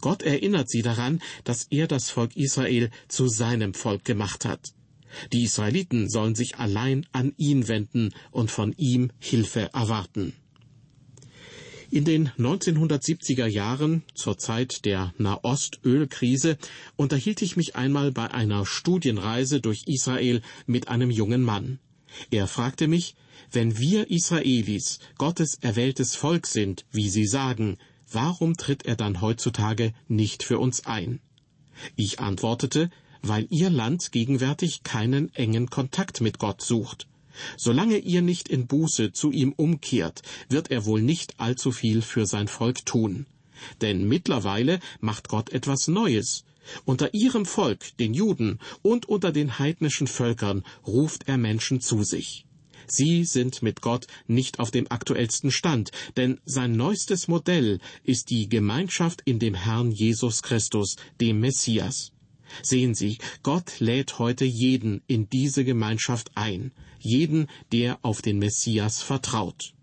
Gott 0.00 0.22
erinnert 0.22 0.68
sie 0.68 0.82
daran, 0.82 1.20
dass 1.44 1.66
er 1.70 1.86
das 1.86 2.10
Volk 2.10 2.36
Israel 2.36 2.90
zu 3.08 3.28
seinem 3.28 3.74
Volk 3.74 4.04
gemacht 4.04 4.44
hat. 4.44 4.72
Die 5.32 5.44
Israeliten 5.44 6.08
sollen 6.10 6.34
sich 6.34 6.56
allein 6.56 7.06
an 7.12 7.32
ihn 7.36 7.68
wenden 7.68 8.12
und 8.30 8.50
von 8.50 8.74
ihm 8.76 9.10
Hilfe 9.18 9.70
erwarten. 9.72 10.34
In 11.94 12.04
den 12.04 12.30
1970er 12.30 13.46
Jahren, 13.46 14.02
zur 14.14 14.36
Zeit 14.36 14.84
der 14.84 15.14
Nahost-Ölkrise, 15.16 16.58
unterhielt 16.96 17.40
ich 17.40 17.56
mich 17.56 17.76
einmal 17.76 18.10
bei 18.10 18.32
einer 18.32 18.66
Studienreise 18.66 19.60
durch 19.60 19.84
Israel 19.86 20.42
mit 20.66 20.88
einem 20.88 21.08
jungen 21.08 21.42
Mann. 21.42 21.78
Er 22.32 22.48
fragte 22.48 22.88
mich, 22.88 23.14
wenn 23.52 23.78
wir 23.78 24.10
Israelis 24.10 24.98
Gottes 25.18 25.54
erwähltes 25.60 26.16
Volk 26.16 26.48
sind, 26.48 26.84
wie 26.90 27.08
Sie 27.08 27.26
sagen, 27.26 27.78
warum 28.10 28.56
tritt 28.56 28.84
er 28.84 28.96
dann 28.96 29.20
heutzutage 29.20 29.94
nicht 30.08 30.42
für 30.42 30.58
uns 30.58 30.86
ein? 30.86 31.20
Ich 31.94 32.18
antwortete, 32.18 32.90
weil 33.22 33.46
Ihr 33.50 33.70
Land 33.70 34.10
gegenwärtig 34.10 34.82
keinen 34.82 35.32
engen 35.36 35.70
Kontakt 35.70 36.20
mit 36.20 36.40
Gott 36.40 36.60
sucht. 36.60 37.06
Solange 37.56 37.98
ihr 37.98 38.22
nicht 38.22 38.48
in 38.48 38.66
Buße 38.66 39.12
zu 39.12 39.30
ihm 39.30 39.52
umkehrt, 39.52 40.22
wird 40.48 40.70
er 40.70 40.84
wohl 40.84 41.02
nicht 41.02 41.40
allzu 41.40 41.72
viel 41.72 42.02
für 42.02 42.26
sein 42.26 42.48
Volk 42.48 42.84
tun. 42.86 43.26
Denn 43.80 44.06
mittlerweile 44.06 44.80
macht 45.00 45.28
Gott 45.28 45.50
etwas 45.50 45.88
Neues. 45.88 46.44
Unter 46.84 47.12
ihrem 47.14 47.46
Volk, 47.46 47.96
den 47.98 48.14
Juden, 48.14 48.58
und 48.82 49.06
unter 49.06 49.32
den 49.32 49.58
heidnischen 49.58 50.06
Völkern 50.06 50.64
ruft 50.86 51.28
er 51.28 51.36
Menschen 51.36 51.80
zu 51.80 52.02
sich. 52.02 52.46
Sie 52.86 53.24
sind 53.24 53.62
mit 53.62 53.80
Gott 53.80 54.06
nicht 54.26 54.58
auf 54.58 54.70
dem 54.70 54.90
aktuellsten 54.90 55.50
Stand, 55.50 55.90
denn 56.16 56.40
sein 56.44 56.72
neuestes 56.72 57.28
Modell 57.28 57.80
ist 58.02 58.30
die 58.30 58.48
Gemeinschaft 58.48 59.22
in 59.24 59.38
dem 59.38 59.54
Herrn 59.54 59.90
Jesus 59.90 60.42
Christus, 60.42 60.96
dem 61.20 61.40
Messias. 61.40 62.12
Sehen 62.62 62.94
Sie, 62.94 63.18
Gott 63.42 63.80
lädt 63.80 64.18
heute 64.18 64.44
jeden 64.44 65.02
in 65.06 65.28
diese 65.28 65.64
Gemeinschaft 65.64 66.30
ein, 66.34 66.72
jeden, 67.04 67.48
der 67.72 67.98
auf 68.02 68.22
den 68.22 68.38
Messias 68.38 69.02
vertraut. 69.02 69.74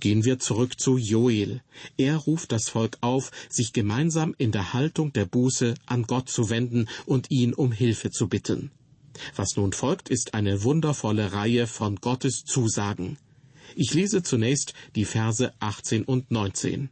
Gehen 0.00 0.24
wir 0.24 0.38
zurück 0.38 0.78
zu 0.78 0.96
Joel. 0.96 1.60
Er 1.96 2.16
ruft 2.16 2.52
das 2.52 2.68
Volk 2.68 2.98
auf, 3.00 3.32
sich 3.48 3.72
gemeinsam 3.72 4.34
in 4.38 4.52
der 4.52 4.72
Haltung 4.72 5.12
der 5.12 5.24
Buße 5.24 5.74
an 5.86 6.04
Gott 6.04 6.28
zu 6.28 6.50
wenden 6.50 6.88
und 7.06 7.30
ihn 7.30 7.52
um 7.52 7.72
Hilfe 7.72 8.10
zu 8.10 8.28
bitten. 8.28 8.70
Was 9.34 9.56
nun 9.56 9.72
folgt, 9.72 10.08
ist 10.08 10.34
eine 10.34 10.62
wundervolle 10.62 11.32
Reihe 11.32 11.66
von 11.66 11.96
Gottes 11.96 12.44
Zusagen. 12.44 13.18
Ich 13.74 13.92
lese 13.92 14.22
zunächst 14.22 14.74
die 14.94 15.04
Verse 15.04 15.52
18 15.58 16.04
und 16.04 16.30
19. 16.30 16.90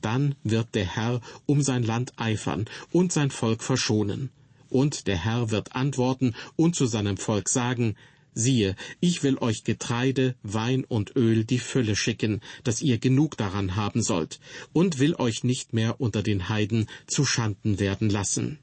Dann 0.00 0.34
wird 0.42 0.74
der 0.74 0.86
Herr 0.86 1.20
um 1.46 1.62
sein 1.62 1.82
Land 1.82 2.12
eifern 2.16 2.66
und 2.92 3.12
sein 3.12 3.30
Volk 3.30 3.62
verschonen. 3.62 4.30
Und 4.68 5.06
der 5.06 5.16
Herr 5.16 5.50
wird 5.50 5.74
antworten 5.76 6.34
und 6.56 6.76
zu 6.76 6.86
seinem 6.86 7.18
Volk 7.18 7.48
sagen, 7.48 7.94
Siehe, 8.34 8.76
ich 9.00 9.22
will 9.22 9.36
euch 9.38 9.62
Getreide, 9.64 10.34
Wein 10.42 10.84
und 10.84 11.16
Öl 11.16 11.44
die 11.44 11.58
Fülle 11.58 11.96
schicken, 11.96 12.40
dass 12.64 12.80
ihr 12.80 12.98
genug 12.98 13.36
daran 13.36 13.76
haben 13.76 14.02
sollt, 14.02 14.40
und 14.72 14.98
will 14.98 15.14
euch 15.16 15.44
nicht 15.44 15.74
mehr 15.74 16.00
unter 16.00 16.22
den 16.22 16.48
Heiden 16.48 16.86
zu 17.06 17.26
Schanden 17.26 17.78
werden 17.78 18.08
lassen. 18.08 18.58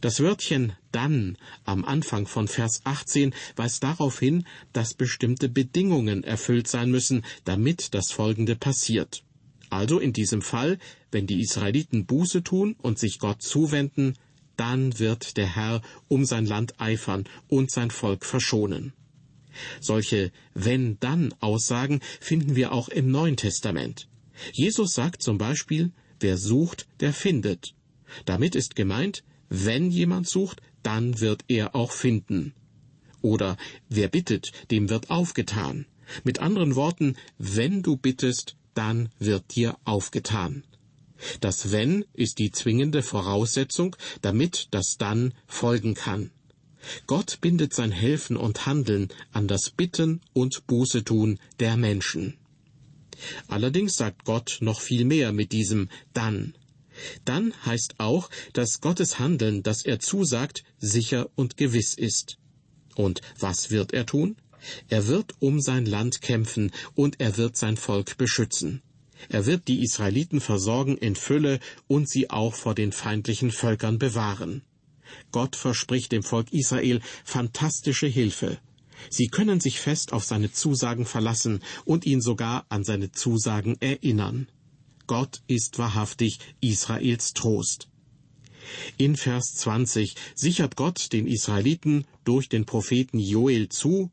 Das 0.00 0.18
Wörtchen 0.18 0.72
dann 0.90 1.38
am 1.64 1.84
Anfang 1.84 2.26
von 2.26 2.48
Vers 2.48 2.80
18 2.84 3.34
weist 3.54 3.84
darauf 3.84 4.18
hin, 4.18 4.44
dass 4.72 4.94
bestimmte 4.94 5.48
Bedingungen 5.48 6.24
erfüllt 6.24 6.66
sein 6.66 6.90
müssen, 6.90 7.24
damit 7.44 7.94
das 7.94 8.10
Folgende 8.10 8.56
passiert. 8.56 9.22
Also 9.70 10.00
in 10.00 10.12
diesem 10.12 10.42
Fall, 10.42 10.78
wenn 11.12 11.26
die 11.26 11.40
Israeliten 11.40 12.04
Buße 12.04 12.42
tun 12.42 12.74
und 12.82 12.98
sich 12.98 13.18
Gott 13.20 13.42
zuwenden, 13.42 14.14
dann 14.62 15.00
wird 15.00 15.36
der 15.38 15.56
Herr 15.56 15.82
um 16.06 16.24
sein 16.24 16.46
Land 16.46 16.80
eifern 16.80 17.24
und 17.48 17.72
sein 17.72 17.90
Volk 17.90 18.24
verschonen. 18.24 18.92
Solche 19.80 20.30
wenn 20.54 21.00
dann 21.00 21.34
Aussagen 21.40 21.98
finden 22.20 22.54
wir 22.54 22.70
auch 22.70 22.88
im 22.88 23.10
Neuen 23.10 23.36
Testament. 23.36 24.08
Jesus 24.52 24.94
sagt 24.94 25.20
zum 25.20 25.36
Beispiel, 25.36 25.90
wer 26.20 26.36
sucht, 26.36 26.86
der 27.00 27.12
findet. 27.12 27.74
Damit 28.24 28.54
ist 28.54 28.76
gemeint, 28.76 29.24
wenn 29.48 29.90
jemand 29.90 30.28
sucht, 30.28 30.62
dann 30.84 31.18
wird 31.18 31.44
er 31.48 31.74
auch 31.74 31.90
finden. 31.90 32.54
Oder 33.20 33.56
wer 33.88 34.06
bittet, 34.06 34.52
dem 34.70 34.88
wird 34.90 35.10
aufgetan. 35.10 35.86
Mit 36.22 36.38
anderen 36.38 36.76
Worten, 36.76 37.16
wenn 37.36 37.82
du 37.82 37.96
bittest, 37.96 38.54
dann 38.74 39.08
wird 39.18 39.56
dir 39.56 39.76
aufgetan. 39.84 40.62
Das 41.40 41.70
Wenn 41.70 42.04
ist 42.14 42.38
die 42.38 42.50
zwingende 42.50 43.02
Voraussetzung, 43.02 43.96
damit 44.20 44.68
das 44.70 44.96
Dann 44.98 45.34
folgen 45.46 45.94
kann. 45.94 46.30
Gott 47.06 47.40
bindet 47.40 47.74
sein 47.74 47.92
Helfen 47.92 48.36
und 48.36 48.66
Handeln 48.66 49.08
an 49.32 49.46
das 49.46 49.70
Bitten 49.70 50.20
und 50.32 50.66
Bußetun 50.66 51.38
der 51.60 51.76
Menschen. 51.76 52.38
Allerdings 53.46 53.96
sagt 53.96 54.24
Gott 54.24 54.58
noch 54.60 54.80
viel 54.80 55.04
mehr 55.04 55.32
mit 55.32 55.52
diesem 55.52 55.88
Dann. 56.12 56.54
Dann 57.24 57.54
heißt 57.64 57.94
auch, 57.98 58.28
dass 58.52 58.80
Gottes 58.80 59.18
Handeln, 59.18 59.62
das 59.62 59.84
er 59.84 60.00
zusagt, 60.00 60.64
sicher 60.78 61.30
und 61.36 61.56
gewiss 61.56 61.94
ist. 61.94 62.38
Und 62.94 63.20
was 63.38 63.70
wird 63.70 63.92
er 63.92 64.04
tun? 64.04 64.36
Er 64.88 65.06
wird 65.06 65.34
um 65.40 65.60
sein 65.60 65.86
Land 65.86 66.20
kämpfen 66.20 66.70
und 66.94 67.20
er 67.20 67.36
wird 67.36 67.56
sein 67.56 67.76
Volk 67.76 68.16
beschützen. 68.16 68.82
Er 69.28 69.46
wird 69.46 69.68
die 69.68 69.82
Israeliten 69.82 70.40
versorgen 70.40 70.96
in 70.96 71.16
Fülle 71.16 71.60
und 71.88 72.08
sie 72.08 72.30
auch 72.30 72.54
vor 72.54 72.74
den 72.74 72.92
feindlichen 72.92 73.50
Völkern 73.50 73.98
bewahren. 73.98 74.62
Gott 75.30 75.56
verspricht 75.56 76.12
dem 76.12 76.22
Volk 76.22 76.52
Israel 76.52 77.00
fantastische 77.24 78.06
Hilfe. 78.06 78.58
Sie 79.10 79.28
können 79.28 79.60
sich 79.60 79.80
fest 79.80 80.12
auf 80.12 80.24
seine 80.24 80.52
Zusagen 80.52 81.06
verlassen 81.06 81.60
und 81.84 82.06
ihn 82.06 82.20
sogar 82.20 82.66
an 82.68 82.84
seine 82.84 83.12
Zusagen 83.12 83.76
erinnern. 83.80 84.48
Gott 85.06 85.42
ist 85.46 85.78
wahrhaftig 85.78 86.38
Israels 86.60 87.32
Trost. 87.32 87.88
In 88.96 89.16
Vers 89.16 89.54
20 89.56 90.14
sichert 90.34 90.76
Gott 90.76 91.12
den 91.12 91.26
Israeliten 91.26 92.06
durch 92.24 92.48
den 92.48 92.64
Propheten 92.64 93.18
Joel 93.18 93.68
zu, 93.68 94.10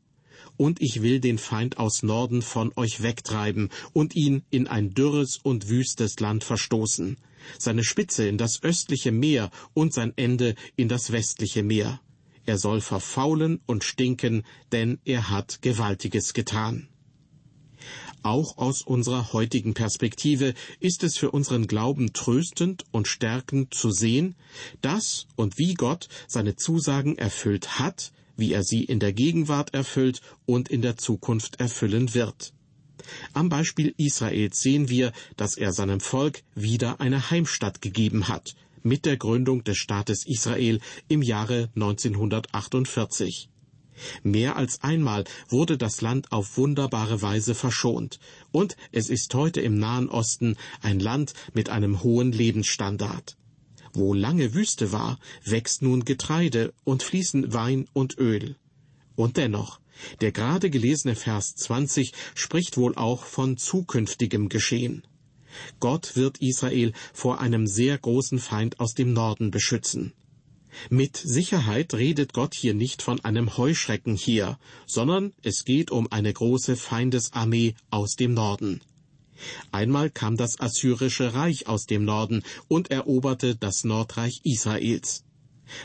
und 0.56 0.80
ich 0.80 1.02
will 1.02 1.20
den 1.20 1.38
Feind 1.38 1.78
aus 1.78 2.02
Norden 2.02 2.42
von 2.42 2.72
euch 2.76 3.02
wegtreiben 3.02 3.70
und 3.92 4.14
ihn 4.14 4.42
in 4.50 4.66
ein 4.66 4.94
dürres 4.94 5.38
und 5.42 5.68
wüstes 5.68 6.20
Land 6.20 6.44
verstoßen, 6.44 7.16
seine 7.58 7.84
Spitze 7.84 8.26
in 8.26 8.38
das 8.38 8.62
östliche 8.62 9.12
Meer 9.12 9.50
und 9.74 9.92
sein 9.92 10.12
Ende 10.16 10.54
in 10.76 10.88
das 10.88 11.12
westliche 11.12 11.62
Meer. 11.62 12.00
Er 12.46 12.58
soll 12.58 12.80
verfaulen 12.80 13.60
und 13.66 13.84
stinken, 13.84 14.44
denn 14.72 14.98
er 15.04 15.30
hat 15.30 15.62
Gewaltiges 15.62 16.34
getan. 16.34 16.88
Auch 18.22 18.58
aus 18.58 18.82
unserer 18.82 19.32
heutigen 19.32 19.72
Perspektive 19.72 20.54
ist 20.78 21.04
es 21.04 21.16
für 21.16 21.30
unseren 21.30 21.66
Glauben 21.66 22.12
tröstend 22.12 22.84
und 22.90 23.08
stärkend 23.08 23.72
zu 23.72 23.90
sehen, 23.90 24.34
dass 24.82 25.26
und 25.36 25.56
wie 25.56 25.74
Gott 25.74 26.08
seine 26.28 26.56
Zusagen 26.56 27.16
erfüllt 27.16 27.78
hat, 27.78 28.12
wie 28.40 28.52
er 28.52 28.64
sie 28.64 28.82
in 28.84 28.98
der 28.98 29.12
Gegenwart 29.12 29.74
erfüllt 29.74 30.20
und 30.46 30.68
in 30.68 30.82
der 30.82 30.96
Zukunft 30.96 31.60
erfüllen 31.60 32.14
wird. 32.14 32.52
Am 33.32 33.48
Beispiel 33.48 33.94
Israels 33.96 34.60
sehen 34.60 34.88
wir, 34.88 35.12
dass 35.36 35.56
er 35.56 35.72
seinem 35.72 36.00
Volk 36.00 36.42
wieder 36.54 37.00
eine 37.00 37.30
Heimstatt 37.30 37.80
gegeben 37.80 38.28
hat, 38.28 38.54
mit 38.82 39.04
der 39.04 39.16
Gründung 39.16 39.64
des 39.64 39.78
Staates 39.78 40.26
Israel 40.26 40.80
im 41.08 41.22
Jahre 41.22 41.70
1948. 41.74 43.48
Mehr 44.22 44.56
als 44.56 44.82
einmal 44.82 45.24
wurde 45.48 45.76
das 45.76 46.00
Land 46.00 46.32
auf 46.32 46.56
wunderbare 46.56 47.20
Weise 47.20 47.54
verschont, 47.54 48.18
und 48.50 48.76
es 48.92 49.10
ist 49.10 49.34
heute 49.34 49.60
im 49.60 49.78
Nahen 49.78 50.08
Osten 50.08 50.56
ein 50.80 51.00
Land 51.00 51.34
mit 51.52 51.68
einem 51.68 52.02
hohen 52.02 52.32
Lebensstandard. 52.32 53.36
Wo 53.92 54.14
lange 54.14 54.54
Wüste 54.54 54.92
war, 54.92 55.18
wächst 55.44 55.82
nun 55.82 56.04
Getreide 56.04 56.72
und 56.84 57.02
fließen 57.02 57.52
Wein 57.52 57.88
und 57.92 58.18
Öl. 58.18 58.56
Und 59.16 59.36
dennoch, 59.36 59.80
der 60.20 60.32
gerade 60.32 60.70
gelesene 60.70 61.14
Vers 61.14 61.54
20 61.56 62.12
spricht 62.34 62.76
wohl 62.76 62.94
auch 62.94 63.24
von 63.24 63.56
zukünftigem 63.56 64.48
Geschehen. 64.48 65.02
Gott 65.80 66.16
wird 66.16 66.38
Israel 66.38 66.92
vor 67.12 67.40
einem 67.40 67.66
sehr 67.66 67.98
großen 67.98 68.38
Feind 68.38 68.78
aus 68.80 68.94
dem 68.94 69.12
Norden 69.12 69.50
beschützen. 69.50 70.12
Mit 70.88 71.16
Sicherheit 71.16 71.94
redet 71.94 72.32
Gott 72.32 72.54
hier 72.54 72.74
nicht 72.74 73.02
von 73.02 73.24
einem 73.24 73.56
Heuschrecken 73.56 74.14
hier, 74.14 74.58
sondern 74.86 75.32
es 75.42 75.64
geht 75.64 75.90
um 75.90 76.10
eine 76.12 76.32
große 76.32 76.76
Feindesarmee 76.76 77.74
aus 77.90 78.14
dem 78.14 78.34
Norden. 78.34 78.80
Einmal 79.72 80.10
kam 80.10 80.36
das 80.36 80.60
assyrische 80.60 81.34
Reich 81.34 81.66
aus 81.66 81.86
dem 81.86 82.04
Norden 82.04 82.42
und 82.68 82.90
eroberte 82.90 83.56
das 83.56 83.84
Nordreich 83.84 84.40
Israels. 84.44 85.24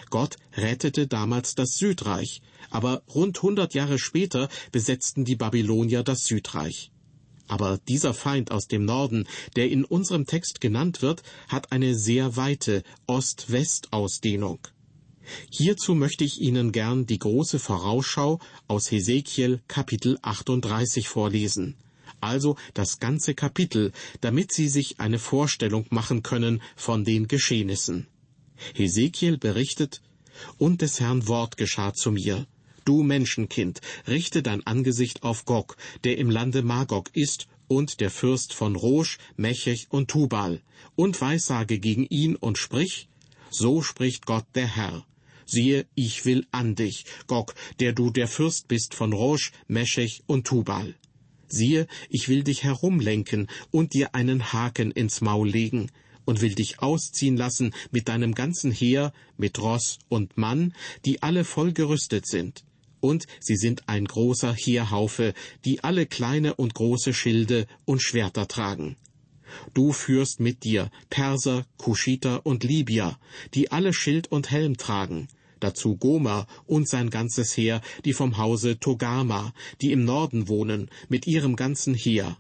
Gott 0.10 0.38
rettete 0.54 1.08
damals 1.08 1.56
das 1.56 1.78
Südreich, 1.78 2.42
aber 2.70 3.04
rund 3.14 3.42
hundert 3.42 3.74
Jahre 3.74 4.00
später 4.00 4.50
besetzten 4.72 5.26
die 5.26 5.36
Babylonier 5.36 6.04
das 6.04 6.24
Südreich. 6.24 6.92
Aber 7.48 7.78
dieser 7.88 8.14
Feind 8.14 8.52
aus 8.52 8.68
dem 8.68 8.86
Norden, 8.86 9.28
der 9.56 9.70
in 9.70 9.86
unserem 9.86 10.26
Text 10.26 10.62
genannt 10.62 11.02
wird, 11.02 11.22
hat 11.48 11.72
eine 11.72 11.94
sehr 11.94 12.36
weite 12.36 12.84
Ost-West-Ausdehnung. 13.06 14.60
Hierzu 15.50 15.96
möchte 15.96 16.24
ich 16.24 16.42
Ihnen 16.42 16.72
gern 16.72 17.06
die 17.06 17.20
große 17.20 17.60
Vorausschau 17.60 18.40
aus 18.68 18.92
Hesekiel 18.92 19.62
Kapitel 19.68 20.18
38 20.22 21.08
vorlesen. 21.08 21.76
Also 22.22 22.58
das 22.74 23.00
ganze 23.00 23.34
Kapitel, 23.36 23.92
damit 24.22 24.52
Sie 24.52 24.68
sich 24.68 25.00
eine 25.00 25.20
Vorstellung 25.20 25.86
machen 25.90 26.24
können 26.24 26.62
von 26.76 27.04
den 27.04 27.28
Geschehnissen. 27.28 28.08
Hesekiel 28.74 29.38
berichtet, 29.38 30.02
und 30.58 30.82
des 30.82 31.00
Herrn 31.00 31.28
Wort 31.28 31.58
geschah 31.58 31.94
zu 31.94 32.12
mir. 32.12 32.48
Du 32.84 33.02
Menschenkind, 33.02 33.82
richte 34.08 34.44
dein 34.44 34.66
Angesicht 34.68 35.24
auf 35.24 35.46
Gog, 35.46 35.76
der 36.04 36.18
im 36.18 36.30
Lande 36.30 36.62
Magog 36.62 37.10
ist, 37.14 37.48
und 37.68 38.00
der 38.00 38.12
Fürst 38.12 38.54
von 38.54 38.76
Rosch, 38.76 39.18
Mechech 39.38 39.88
und 39.90 40.10
Tubal, 40.10 40.62
und 40.96 41.20
weissage 41.20 41.80
gegen 41.80 42.06
ihn 42.06 42.36
und 42.36 42.58
sprich, 42.58 43.10
so 43.50 43.82
spricht 43.82 44.26
Gott 44.26 44.46
der 44.54 44.68
Herr. 44.68 45.06
Siehe, 45.48 45.86
ich 45.96 46.26
will 46.26 46.46
an 46.52 46.76
dich, 46.76 47.06
Gog, 47.28 47.56
der 47.80 47.94
du 47.94 48.10
der 48.10 48.28
Fürst 48.28 48.68
bist 48.68 48.94
von 48.94 49.14
Rosch, 49.14 49.52
Meschech 49.68 50.24
und 50.28 50.46
Tubal. 50.46 50.96
Siehe, 51.48 51.88
ich 52.10 52.28
will 52.30 52.44
dich 52.44 52.64
herumlenken 52.64 53.48
und 53.72 53.94
dir 53.94 54.16
einen 54.16 54.54
Haken 54.54 54.92
ins 54.92 55.22
Maul 55.22 55.50
legen 55.50 55.92
und 56.26 56.42
will 56.42 56.56
dich 56.56 56.80
ausziehen 56.80 57.38
lassen 57.38 57.74
mit 57.92 58.08
deinem 58.08 58.34
ganzen 58.34 58.72
Heer, 58.72 59.14
mit 59.38 59.60
Ross 59.60 60.00
und 60.10 60.38
Mann, 60.38 60.74
die 61.06 61.22
alle 61.22 61.44
voll 61.44 61.72
gerüstet 61.72 62.26
sind. 62.28 62.66
Und 63.00 63.28
sie 63.40 63.56
sind 63.56 63.88
ein 63.88 64.06
großer 64.06 64.54
Heerhaufe, 64.54 65.34
die 65.64 65.84
alle 65.84 66.08
kleine 66.08 66.56
und 66.56 66.74
große 66.74 67.14
Schilde 67.14 67.68
und 67.86 68.02
Schwerter 68.02 68.48
tragen. 68.48 68.98
Du 69.76 69.94
führst 69.94 70.40
mit 70.40 70.64
dir 70.64 70.90
Perser, 71.10 71.66
Kuschiter 71.78 72.46
und 72.46 72.64
Libyer, 72.64 73.20
die 73.54 73.72
alle 73.72 73.94
Schild 73.94 74.32
und 74.32 74.50
Helm 74.50 74.78
tragen, 74.78 75.28
dazu 75.60 75.98
Gomer 75.98 76.48
und 76.66 76.88
sein 76.88 77.10
ganzes 77.10 77.56
Heer, 77.56 77.82
die 78.04 78.14
vom 78.14 78.38
Hause 78.38 78.80
Togama, 78.80 79.54
die 79.82 79.92
im 79.92 80.06
Norden 80.06 80.48
wohnen, 80.48 80.90
mit 81.10 81.28
ihrem 81.28 81.56
ganzen 81.56 81.94
Heer. 81.94 82.38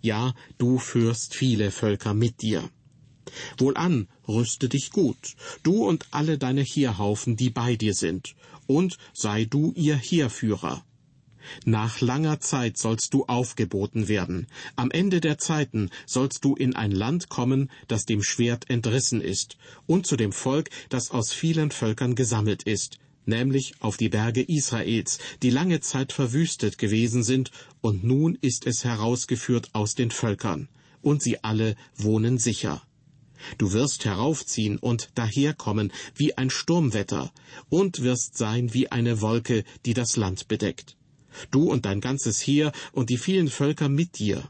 Ja, 0.00 0.34
du 0.58 0.78
führst 0.78 1.34
viele 1.34 1.70
Völker 1.70 2.14
mit 2.14 2.42
dir. 2.42 2.70
Wohlan, 3.58 4.08
rüste 4.26 4.68
dich 4.68 4.90
gut, 4.90 5.36
du 5.62 5.86
und 5.86 6.06
alle 6.10 6.38
deine 6.38 6.62
Heerhaufen, 6.62 7.36
die 7.36 7.50
bei 7.50 7.76
dir 7.76 7.94
sind, 7.94 8.34
und 8.66 8.96
sei 9.12 9.44
du 9.44 9.72
ihr 9.74 9.96
Heerführer. 9.96 10.84
Nach 11.64 12.00
langer 12.00 12.40
Zeit 12.40 12.78
sollst 12.78 13.14
du 13.14 13.24
aufgeboten 13.26 14.08
werden. 14.08 14.46
Am 14.76 14.90
Ende 14.90 15.20
der 15.20 15.38
Zeiten 15.38 15.90
sollst 16.06 16.44
du 16.44 16.54
in 16.54 16.74
ein 16.74 16.92
Land 16.92 17.28
kommen, 17.28 17.70
das 17.86 18.04
dem 18.04 18.22
Schwert 18.22 18.68
entrissen 18.70 19.20
ist, 19.20 19.56
und 19.86 20.06
zu 20.06 20.16
dem 20.16 20.32
Volk, 20.32 20.70
das 20.88 21.10
aus 21.10 21.32
vielen 21.32 21.70
Völkern 21.70 22.14
gesammelt 22.14 22.62
ist, 22.62 22.98
nämlich 23.26 23.74
auf 23.80 23.96
die 23.96 24.08
Berge 24.08 24.42
Israels, 24.42 25.18
die 25.42 25.50
lange 25.50 25.80
Zeit 25.80 26.12
verwüstet 26.12 26.78
gewesen 26.78 27.22
sind, 27.22 27.50
und 27.80 28.04
nun 28.04 28.36
ist 28.40 28.66
es 28.66 28.84
herausgeführt 28.84 29.70
aus 29.74 29.94
den 29.94 30.10
Völkern, 30.10 30.68
und 31.02 31.22
sie 31.22 31.44
alle 31.44 31.76
wohnen 31.96 32.38
sicher. 32.38 32.82
Du 33.56 33.72
wirst 33.72 34.04
heraufziehen 34.04 34.78
und 34.78 35.10
daherkommen 35.14 35.92
wie 36.16 36.36
ein 36.36 36.50
Sturmwetter, 36.50 37.32
und 37.68 38.02
wirst 38.02 38.36
sein 38.36 38.74
wie 38.74 38.90
eine 38.90 39.20
Wolke, 39.20 39.64
die 39.86 39.94
das 39.94 40.16
Land 40.16 40.48
bedeckt 40.48 40.97
du 41.50 41.70
und 41.70 41.84
dein 41.84 42.00
ganzes 42.00 42.40
Heer 42.40 42.72
und 42.92 43.10
die 43.10 43.18
vielen 43.18 43.48
Völker 43.48 43.88
mit 43.88 44.18
dir. 44.18 44.48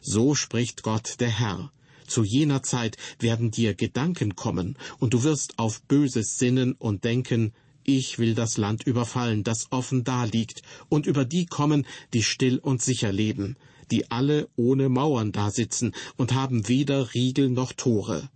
So 0.00 0.34
spricht 0.34 0.82
Gott 0.82 1.16
der 1.20 1.28
Herr. 1.28 1.72
Zu 2.06 2.24
jener 2.24 2.62
Zeit 2.62 2.96
werden 3.18 3.50
dir 3.50 3.74
Gedanken 3.74 4.34
kommen, 4.34 4.76
und 4.98 5.14
du 5.14 5.22
wirst 5.22 5.58
auf 5.58 5.82
Böses 5.82 6.38
sinnen 6.38 6.72
und 6.72 7.04
denken, 7.04 7.52
ich 7.84 8.18
will 8.18 8.34
das 8.34 8.56
Land 8.56 8.84
überfallen, 8.84 9.44
das 9.44 9.68
offen 9.70 10.02
daliegt, 10.04 10.62
und 10.88 11.06
über 11.06 11.24
die 11.24 11.46
kommen, 11.46 11.86
die 12.12 12.22
still 12.22 12.58
und 12.58 12.82
sicher 12.82 13.12
leben, 13.12 13.56
die 13.90 14.10
alle 14.10 14.48
ohne 14.56 14.88
Mauern 14.88 15.32
dasitzen 15.32 15.94
und 16.16 16.34
haben 16.34 16.68
weder 16.68 17.14
Riegel 17.14 17.48
noch 17.48 17.72
Tore 17.72 18.28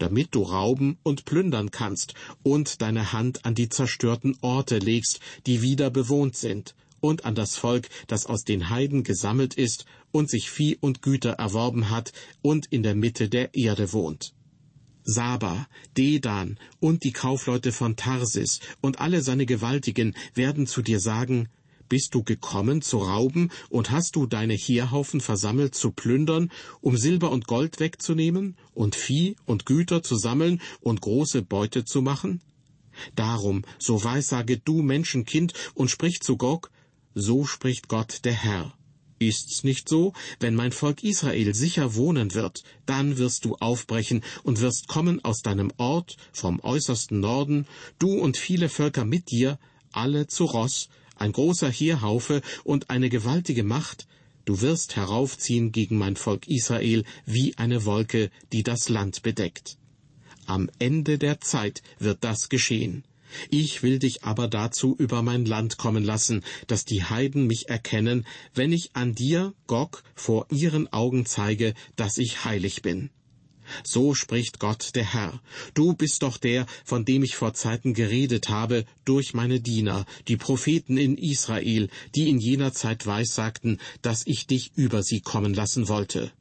damit 0.00 0.34
du 0.34 0.42
rauben 0.42 0.98
und 1.02 1.24
plündern 1.26 1.70
kannst 1.70 2.14
und 2.42 2.80
deine 2.80 3.12
Hand 3.12 3.44
an 3.44 3.54
die 3.54 3.68
zerstörten 3.68 4.36
Orte 4.40 4.78
legst, 4.78 5.20
die 5.46 5.62
wieder 5.62 5.90
bewohnt 5.90 6.36
sind, 6.36 6.74
und 7.00 7.24
an 7.24 7.34
das 7.34 7.56
Volk, 7.56 7.88
das 8.06 8.26
aus 8.26 8.44
den 8.44 8.68
Heiden 8.70 9.02
gesammelt 9.02 9.54
ist 9.54 9.84
und 10.12 10.30
sich 10.30 10.50
Vieh 10.50 10.76
und 10.80 11.02
Güter 11.02 11.32
erworben 11.32 11.90
hat 11.90 12.12
und 12.42 12.66
in 12.66 12.82
der 12.82 12.94
Mitte 12.94 13.28
der 13.28 13.54
Erde 13.54 13.92
wohnt. 13.92 14.34
Saba, 15.02 15.66
Dedan 15.96 16.58
und 16.78 17.04
die 17.04 17.12
Kaufleute 17.12 17.72
von 17.72 17.96
Tarsis 17.96 18.60
und 18.80 19.00
alle 19.00 19.22
seine 19.22 19.46
Gewaltigen 19.46 20.14
werden 20.34 20.66
zu 20.66 20.82
dir 20.82 21.00
sagen, 21.00 21.48
bist 21.88 22.14
du 22.14 22.22
gekommen 22.22 22.80
zu 22.80 22.98
rauben 22.98 23.50
und 23.68 23.90
hast 23.90 24.14
du 24.14 24.26
deine 24.26 24.54
Heerhaufen 24.54 25.20
versammelt 25.20 25.74
zu 25.74 25.90
plündern, 25.90 26.50
um 26.80 26.96
Silber 26.96 27.30
und 27.32 27.46
Gold 27.46 27.80
wegzunehmen 27.80 28.56
und 28.72 28.94
Vieh 28.94 29.36
und 29.44 29.66
Güter 29.66 30.02
zu 30.02 30.16
sammeln 30.16 30.62
und 30.80 31.00
große 31.00 31.42
Beute 31.42 31.84
zu 31.84 32.00
machen? 32.00 32.40
Darum, 33.16 33.64
so 33.78 34.04
weissage 34.04 34.58
du 34.58 34.82
Menschenkind 34.82 35.52
und 35.74 35.90
sprich 35.90 36.20
zu 36.20 36.36
Gog, 36.36 36.70
so 37.14 37.44
spricht 37.44 37.88
Gott 37.88 38.24
der 38.24 38.32
Herr. 38.32 38.74
Ist's 39.18 39.64
nicht 39.64 39.88
so? 39.88 40.14
Wenn 40.38 40.54
mein 40.54 40.72
Volk 40.72 41.04
Israel 41.04 41.54
sicher 41.54 41.94
wohnen 41.94 42.32
wird, 42.32 42.62
dann 42.86 43.18
wirst 43.18 43.44
du 43.44 43.54
aufbrechen 43.56 44.22
und 44.44 44.60
wirst 44.60 44.88
kommen 44.88 45.22
aus 45.22 45.42
deinem 45.42 45.70
Ort 45.76 46.16
vom 46.32 46.58
äußersten 46.60 47.20
Norden, 47.20 47.66
du 47.98 48.18
und 48.18 48.38
viele 48.38 48.70
Völker 48.70 49.04
mit 49.04 49.30
dir, 49.30 49.58
alle 49.92 50.26
zu 50.26 50.46
Ross, 50.46 50.88
ein 51.16 51.32
großer 51.32 51.70
Heerhaufe 51.70 52.40
und 52.64 52.88
eine 52.88 53.10
gewaltige 53.10 53.62
Macht, 53.62 54.06
du 54.46 54.62
wirst 54.62 54.96
heraufziehen 54.96 55.70
gegen 55.70 55.98
mein 55.98 56.16
Volk 56.16 56.48
Israel 56.48 57.04
wie 57.26 57.58
eine 57.58 57.84
Wolke, 57.84 58.30
die 58.52 58.62
das 58.62 58.88
Land 58.88 59.22
bedeckt. 59.22 59.76
Am 60.46 60.70
Ende 60.78 61.18
der 61.18 61.40
Zeit 61.40 61.82
wird 61.98 62.24
das 62.24 62.48
geschehen. 62.48 63.04
Ich 63.50 63.82
will 63.82 63.98
dich 63.98 64.24
aber 64.24 64.48
dazu 64.48 64.94
über 64.98 65.22
mein 65.22 65.44
Land 65.44 65.78
kommen 65.78 66.04
lassen, 66.04 66.42
dass 66.66 66.84
die 66.84 67.04
Heiden 67.04 67.46
mich 67.46 67.68
erkennen, 67.68 68.26
wenn 68.54 68.72
ich 68.72 68.90
an 68.94 69.14
dir, 69.14 69.54
Gog, 69.66 70.02
vor 70.14 70.46
ihren 70.50 70.92
Augen 70.92 71.26
zeige, 71.26 71.74
dass 71.96 72.18
ich 72.18 72.44
heilig 72.44 72.82
bin. 72.82 73.10
So 73.84 74.14
spricht 74.14 74.58
Gott 74.58 74.94
der 74.94 75.04
Herr. 75.04 75.40
Du 75.74 75.94
bist 75.94 76.22
doch 76.22 76.38
der, 76.38 76.66
von 76.84 77.04
dem 77.04 77.22
ich 77.22 77.36
vor 77.36 77.54
Zeiten 77.54 77.94
geredet 77.94 78.48
habe, 78.48 78.84
durch 79.04 79.34
meine 79.34 79.60
Diener, 79.60 80.06
die 80.28 80.36
Propheten 80.36 80.96
in 80.96 81.16
Israel, 81.16 81.88
die 82.14 82.28
in 82.28 82.38
jener 82.38 82.72
Zeit 82.72 83.06
weissagten, 83.06 83.78
dass 84.02 84.26
ich 84.26 84.46
dich 84.46 84.72
über 84.74 85.02
sie 85.02 85.20
kommen 85.20 85.54
lassen 85.54 85.88
wollte. 85.88 86.32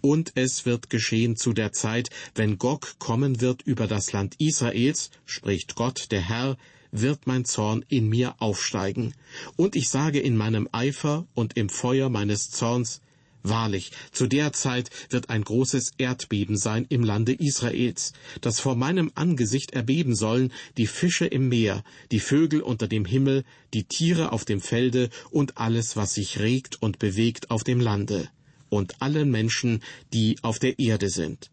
Und 0.00 0.32
es 0.34 0.66
wird 0.66 0.90
geschehen 0.90 1.36
zu 1.36 1.52
der 1.52 1.72
Zeit, 1.72 2.10
wenn 2.34 2.58
Gog 2.58 2.98
kommen 2.98 3.40
wird 3.40 3.62
über 3.62 3.86
das 3.86 4.12
Land 4.12 4.34
Israels, 4.38 5.10
spricht 5.24 5.74
Gott 5.74 6.10
der 6.10 6.20
Herr, 6.20 6.56
wird 6.90 7.26
mein 7.26 7.44
Zorn 7.44 7.84
in 7.88 8.08
mir 8.08 8.36
aufsteigen. 8.38 9.14
Und 9.56 9.76
ich 9.76 9.88
sage 9.88 10.20
in 10.20 10.36
meinem 10.36 10.68
Eifer 10.72 11.26
und 11.34 11.56
im 11.56 11.68
Feuer 11.68 12.08
meines 12.08 12.50
Zorns, 12.50 13.00
Wahrlich, 13.44 13.92
zu 14.10 14.26
der 14.26 14.52
Zeit 14.52 14.90
wird 15.10 15.30
ein 15.30 15.42
großes 15.42 15.92
Erdbeben 15.96 16.56
sein 16.56 16.86
im 16.88 17.04
Lande 17.04 17.32
Israels, 17.32 18.12
das 18.40 18.58
vor 18.58 18.74
meinem 18.74 19.12
Angesicht 19.14 19.70
erbeben 19.72 20.16
sollen 20.16 20.52
die 20.76 20.88
Fische 20.88 21.24
im 21.26 21.48
Meer, 21.48 21.84
die 22.10 22.20
Vögel 22.20 22.60
unter 22.60 22.88
dem 22.88 23.04
Himmel, 23.04 23.44
die 23.74 23.84
Tiere 23.84 24.32
auf 24.32 24.44
dem 24.44 24.60
Felde 24.60 25.08
und 25.30 25.56
alles, 25.56 25.96
was 25.96 26.14
sich 26.14 26.40
regt 26.40 26.82
und 26.82 26.98
bewegt 26.98 27.50
auf 27.50 27.62
dem 27.62 27.80
Lande, 27.80 28.28
und 28.68 29.00
allen 29.00 29.30
Menschen, 29.30 29.82
die 30.12 30.36
auf 30.42 30.58
der 30.58 30.78
Erde 30.78 31.10
sind. 31.10 31.50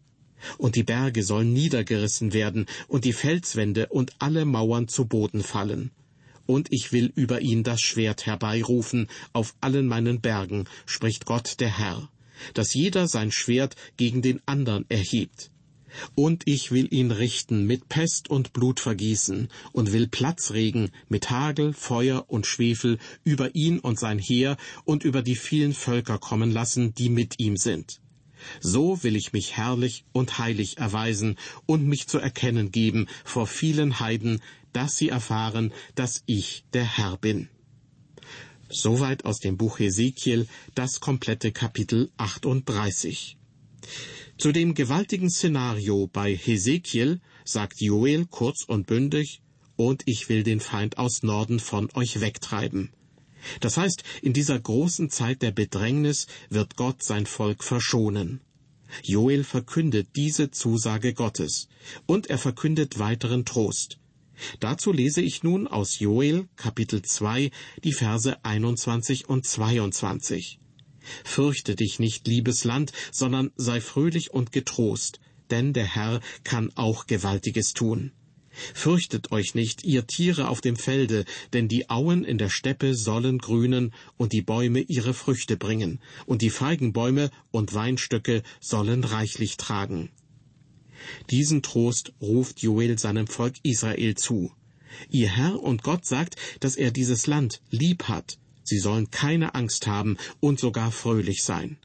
Und 0.57 0.75
die 0.75 0.83
Berge 0.83 1.23
sollen 1.23 1.53
niedergerissen 1.53 2.33
werden, 2.33 2.65
und 2.87 3.05
die 3.05 3.13
Felswände 3.13 3.87
und 3.87 4.13
alle 4.19 4.45
Mauern 4.45 4.87
zu 4.87 5.05
Boden 5.05 5.43
fallen 5.43 5.91
und 6.45 6.67
ich 6.71 6.91
will 6.91 7.11
über 7.15 7.41
ihn 7.41 7.63
das 7.63 7.81
Schwert 7.81 8.25
herbeirufen 8.25 9.07
auf 9.33 9.55
allen 9.61 9.87
meinen 9.87 10.21
Bergen, 10.21 10.65
spricht 10.85 11.25
Gott 11.25 11.59
der 11.59 11.77
Herr, 11.77 12.09
dass 12.53 12.73
jeder 12.73 13.07
sein 13.07 13.31
Schwert 13.31 13.75
gegen 13.97 14.21
den 14.21 14.41
andern 14.45 14.85
erhebt. 14.89 15.51
Und 16.15 16.43
ich 16.45 16.71
will 16.71 16.87
ihn 16.93 17.11
richten 17.11 17.65
mit 17.65 17.89
Pest 17.89 18.29
und 18.29 18.53
Blutvergießen 18.53 19.49
und 19.71 19.93
will 19.93 20.07
Platzregen 20.07 20.91
mit 21.09 21.29
Hagel, 21.29 21.73
Feuer 21.73 22.25
und 22.27 22.45
Schwefel 22.45 22.97
über 23.23 23.55
ihn 23.55 23.79
und 23.79 23.99
sein 23.99 24.19
Heer 24.19 24.57
und 24.83 25.03
über 25.03 25.21
die 25.21 25.35
vielen 25.35 25.73
Völker 25.73 26.17
kommen 26.17 26.51
lassen, 26.51 26.93
die 26.93 27.09
mit 27.09 27.39
ihm 27.39 27.57
sind. 27.57 28.01
So 28.59 29.03
will 29.03 29.15
ich 29.15 29.33
mich 29.33 29.57
herrlich 29.57 30.05
und 30.11 30.37
heilig 30.37 30.77
erweisen 30.77 31.37
und 31.65 31.87
mich 31.87 32.07
zu 32.07 32.19
erkennen 32.19 32.71
geben 32.71 33.07
vor 33.23 33.47
vielen 33.47 33.99
Heiden, 33.99 34.41
dass 34.73 34.97
sie 34.97 35.09
erfahren, 35.09 35.71
dass 35.95 36.23
ich 36.25 36.65
der 36.73 36.83
Herr 36.83 37.17
bin. 37.17 37.49
Soweit 38.69 39.25
aus 39.25 39.39
dem 39.39 39.57
Buch 39.57 39.79
Hesekiel 39.79 40.47
das 40.73 40.99
komplette 40.99 41.51
Kapitel 41.51 42.11
38. 42.17 43.37
Zu 44.37 44.51
dem 44.51 44.73
gewaltigen 44.73 45.29
Szenario 45.29 46.09
bei 46.11 46.35
Hesekiel 46.35 47.21
sagt 47.45 47.79
Joel 47.79 48.25
kurz 48.25 48.63
und 48.63 48.85
bündig, 48.85 49.41
und 49.77 50.03
ich 50.05 50.27
will 50.27 50.43
den 50.43 50.59
Feind 50.59 50.97
aus 50.97 51.23
Norden 51.23 51.59
von 51.59 51.89
euch 51.93 52.19
wegtreiben. 52.19 52.91
Das 53.61 53.77
heißt, 53.77 54.03
in 54.21 54.33
dieser 54.33 54.59
großen 54.59 55.09
Zeit 55.09 55.41
der 55.41 55.51
Bedrängnis 55.51 56.27
wird 56.49 56.75
Gott 56.75 57.01
sein 57.01 57.25
Volk 57.25 57.63
verschonen. 57.63 58.41
Joel 59.03 59.45
verkündet 59.45 60.09
diese 60.17 60.51
Zusage 60.51 61.13
Gottes, 61.13 61.69
und 62.05 62.27
er 62.27 62.37
verkündet 62.37 62.99
weiteren 62.99 63.45
Trost. 63.45 63.99
Dazu 64.59 64.91
lese 64.91 65.21
ich 65.21 65.43
nun 65.43 65.65
aus 65.65 65.99
Joel 65.99 66.49
Kapitel 66.57 67.01
2 67.01 67.51
die 67.85 67.93
Verse 67.93 68.43
21 68.43 69.29
und 69.29 69.45
22. 69.45 70.59
Fürchte 71.23 71.75
dich 71.75 71.99
nicht, 71.99 72.27
liebes 72.27 72.63
Land, 72.63 72.91
sondern 73.11 73.51
sei 73.55 73.81
fröhlich 73.81 74.31
und 74.31 74.51
getrost, 74.51 75.19
denn 75.49 75.73
der 75.73 75.85
Herr 75.85 76.19
kann 76.43 76.71
auch 76.75 77.07
Gewaltiges 77.07 77.73
tun. 77.73 78.11
Fürchtet 78.73 79.31
euch 79.31 79.53
nicht, 79.53 79.83
ihr 79.83 80.07
Tiere 80.07 80.47
auf 80.47 80.61
dem 80.61 80.77
Felde, 80.77 81.25
denn 81.51 81.67
die 81.67 81.89
Auen 81.89 82.23
in 82.23 82.37
der 82.37 82.49
Steppe 82.49 82.95
sollen 82.95 83.37
grünen 83.37 83.93
und 84.17 84.31
die 84.31 84.41
Bäume 84.41 84.79
ihre 84.79 85.13
Früchte 85.13 85.57
bringen, 85.57 85.99
und 86.25 86.41
die 86.41 86.49
Feigenbäume 86.49 87.31
und 87.51 87.73
Weinstöcke 87.73 88.43
sollen 88.61 89.03
reichlich 89.03 89.57
tragen. 89.57 90.09
Diesen 91.29 91.61
Trost 91.61 92.13
ruft 92.21 92.61
Joel 92.61 92.97
seinem 92.97 93.27
Volk 93.27 93.55
Israel 93.63 94.15
zu. 94.15 94.51
Ihr 95.09 95.29
Herr 95.29 95.61
und 95.61 95.83
Gott 95.83 96.05
sagt, 96.05 96.37
dass 96.61 96.77
er 96.77 96.91
dieses 96.91 97.27
Land 97.27 97.61
lieb 97.69 98.03
hat. 98.05 98.37
Sie 98.65 98.79
sollen 98.79 99.09
keine 99.11 99.55
Angst 99.55 99.87
haben 99.87 100.17
und 100.41 100.59
sogar 100.59 100.91
fröhlich 100.91 101.43
sein. 101.43 101.77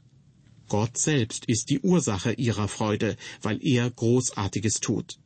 Gott 0.67 0.97
selbst 0.97 1.45
ist 1.45 1.69
die 1.69 1.79
Ursache 1.79 2.33
ihrer 2.33 2.67
Freude, 2.67 3.15
weil 3.41 3.59
er 3.61 3.89
Großartiges 3.89 4.79
tut. 4.79 5.19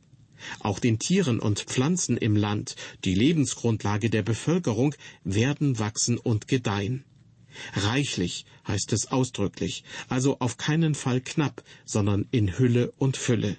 Auch 0.60 0.78
den 0.78 0.98
Tieren 0.98 1.40
und 1.40 1.60
Pflanzen 1.60 2.16
im 2.16 2.36
Land, 2.36 2.76
die 3.04 3.14
Lebensgrundlage 3.14 4.10
der 4.10 4.22
Bevölkerung, 4.22 4.94
werden 5.24 5.78
wachsen 5.78 6.18
und 6.18 6.46
gedeihen. 6.46 7.04
Reichlich 7.72 8.44
heißt 8.68 8.92
es 8.92 9.06
ausdrücklich, 9.10 9.82
also 10.08 10.38
auf 10.40 10.58
keinen 10.58 10.94
Fall 10.94 11.22
knapp, 11.22 11.62
sondern 11.86 12.28
in 12.30 12.58
Hülle 12.58 12.92
und 12.98 13.16
Fülle. 13.16 13.56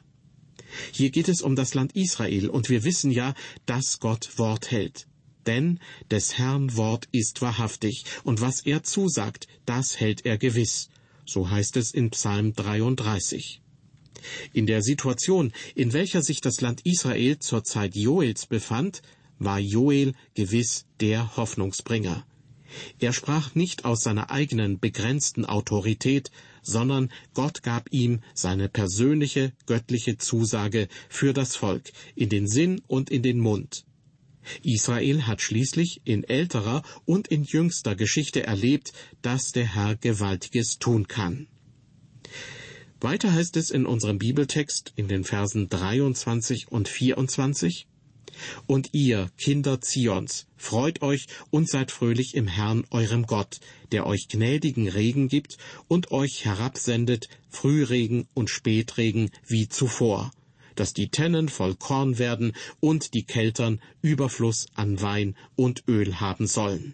Hier 0.91 1.09
geht 1.09 1.29
es 1.29 1.41
um 1.41 1.55
das 1.55 1.73
Land 1.73 1.95
Israel, 1.95 2.49
und 2.49 2.69
wir 2.69 2.83
wissen 2.83 3.09
ja, 3.09 3.33
dass 3.65 3.99
Gott 3.99 4.37
Wort 4.37 4.69
hält. 4.69 5.06
Denn 5.47 5.79
des 6.11 6.37
Herrn 6.37 6.75
Wort 6.75 7.07
ist 7.11 7.41
wahrhaftig, 7.41 8.03
und 8.23 8.41
was 8.41 8.61
er 8.61 8.83
zusagt, 8.83 9.47
das 9.65 9.99
hält 9.99 10.25
er 10.25 10.37
gewiss. 10.37 10.89
So 11.25 11.49
heißt 11.49 11.77
es 11.77 11.91
in 11.91 12.11
Psalm 12.11 12.53
33. 12.53 13.61
In 14.53 14.65
der 14.65 14.81
Situation, 14.81 15.53
in 15.75 15.93
welcher 15.93 16.21
sich 16.21 16.41
das 16.41 16.61
Land 16.61 16.81
Israel 16.85 17.39
zur 17.39 17.63
Zeit 17.63 17.95
Joels 17.95 18.45
befand, 18.45 19.01
war 19.39 19.59
Joel 19.59 20.13
gewiss 20.35 20.85
der 20.99 21.37
Hoffnungsbringer. 21.37 22.25
Er 22.99 23.13
sprach 23.13 23.55
nicht 23.55 23.85
aus 23.85 24.01
seiner 24.01 24.29
eigenen 24.29 24.79
begrenzten 24.79 25.45
Autorität, 25.45 26.31
sondern 26.61 27.09
Gott 27.33 27.63
gab 27.63 27.91
ihm 27.93 28.19
seine 28.33 28.67
persönliche 28.67 29.53
göttliche 29.65 30.17
Zusage 30.17 30.89
für 31.07 31.33
das 31.33 31.55
Volk 31.55 31.91
in 32.15 32.29
den 32.29 32.47
Sinn 32.47 32.81
und 32.87 33.09
in 33.09 33.23
den 33.23 33.39
Mund. 33.39 33.86
Israel 34.63 35.27
hat 35.27 35.41
schließlich 35.41 36.01
in 36.05 36.23
älterer 36.23 36.83
und 37.05 37.27
in 37.27 37.43
jüngster 37.43 37.95
Geschichte 37.95 38.43
erlebt, 38.43 38.93
dass 39.21 39.51
der 39.51 39.75
Herr 39.75 39.95
Gewaltiges 39.95 40.79
tun 40.79 41.07
kann. 41.07 41.47
Weiter 42.99 43.31
heißt 43.31 43.57
es 43.57 43.69
in 43.69 43.85
unserem 43.85 44.17
Bibeltext 44.17 44.93
in 44.95 45.07
den 45.07 45.23
Versen 45.23 45.69
23 45.69 46.71
und 46.71 46.87
24, 46.87 47.87
und 48.65 48.89
ihr, 48.93 49.29
Kinder 49.37 49.81
Zions, 49.81 50.47
freut 50.57 51.01
euch 51.01 51.27
und 51.49 51.69
seid 51.69 51.91
fröhlich 51.91 52.35
im 52.35 52.47
Herrn 52.47 52.85
eurem 52.91 53.25
Gott, 53.25 53.59
der 53.91 54.05
euch 54.05 54.27
gnädigen 54.27 54.87
Regen 54.87 55.27
gibt 55.27 55.57
und 55.87 56.11
euch 56.11 56.45
herabsendet 56.45 57.29
Frühregen 57.49 58.27
und 58.33 58.49
Spätregen 58.49 59.31
wie 59.47 59.67
zuvor, 59.67 60.31
dass 60.79 60.93
die 60.93 61.09
Tennen 61.09 61.49
voll 61.49 61.75
Korn 61.75 62.17
werden 62.17 62.53
und 62.79 63.13
die 63.13 63.23
Keltern 63.23 63.81
Überfluss 64.01 64.67
an 64.73 65.01
Wein 65.01 65.35
und 65.55 65.83
Öl 65.87 66.19
haben 66.19 66.47
sollen. 66.47 66.93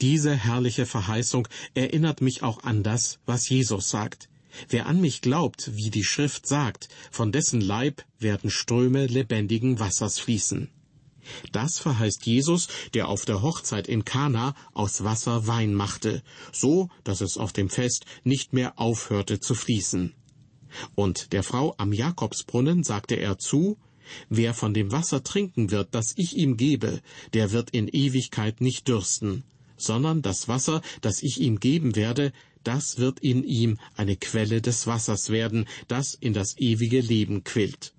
Diese 0.00 0.34
herrliche 0.34 0.86
Verheißung 0.86 1.46
erinnert 1.74 2.20
mich 2.20 2.42
auch 2.42 2.64
an 2.64 2.82
das, 2.82 3.18
was 3.26 3.48
Jesus 3.48 3.90
sagt. 3.90 4.28
Wer 4.68 4.86
an 4.86 5.00
mich 5.00 5.20
glaubt, 5.20 5.76
wie 5.76 5.90
die 5.90 6.04
Schrift 6.04 6.46
sagt, 6.46 6.88
von 7.10 7.32
dessen 7.32 7.60
Leib 7.60 8.04
werden 8.18 8.50
Ströme 8.50 9.06
lebendigen 9.06 9.78
Wassers 9.78 10.18
fließen. 10.18 10.68
Das 11.52 11.78
verheißt 11.78 12.26
Jesus, 12.26 12.68
der 12.94 13.08
auf 13.08 13.24
der 13.24 13.42
Hochzeit 13.42 13.86
in 13.86 14.04
Kana 14.04 14.54
aus 14.72 15.04
Wasser 15.04 15.46
Wein 15.46 15.74
machte, 15.74 16.22
so 16.52 16.88
dass 17.04 17.20
es 17.20 17.36
auf 17.36 17.52
dem 17.52 17.68
Fest 17.68 18.06
nicht 18.24 18.52
mehr 18.52 18.78
aufhörte 18.78 19.38
zu 19.38 19.54
fließen. 19.54 20.14
Und 20.94 21.32
der 21.32 21.42
Frau 21.42 21.74
am 21.78 21.92
Jakobsbrunnen 21.92 22.84
sagte 22.84 23.16
er 23.16 23.38
zu, 23.38 23.76
Wer 24.28 24.54
von 24.54 24.74
dem 24.74 24.92
Wasser 24.92 25.22
trinken 25.22 25.70
wird, 25.70 25.94
das 25.94 26.14
ich 26.16 26.36
ihm 26.36 26.56
gebe, 26.56 27.00
der 27.32 27.52
wird 27.52 27.70
in 27.70 27.86
Ewigkeit 27.86 28.60
nicht 28.60 28.88
dürsten, 28.88 29.44
sondern 29.76 30.22
das 30.22 30.48
Wasser, 30.48 30.82
das 31.00 31.22
ich 31.22 31.40
ihm 31.40 31.60
geben 31.60 31.96
werde, 31.96 32.32
das 32.64 32.98
wird 32.98 33.20
in 33.20 33.44
ihm 33.44 33.78
eine 33.96 34.16
Quelle 34.16 34.60
des 34.60 34.86
Wassers 34.86 35.30
werden, 35.30 35.66
das 35.88 36.14
in 36.14 36.32
das 36.32 36.58
ewige 36.58 37.00
Leben 37.00 37.44
quillt. 37.44 37.94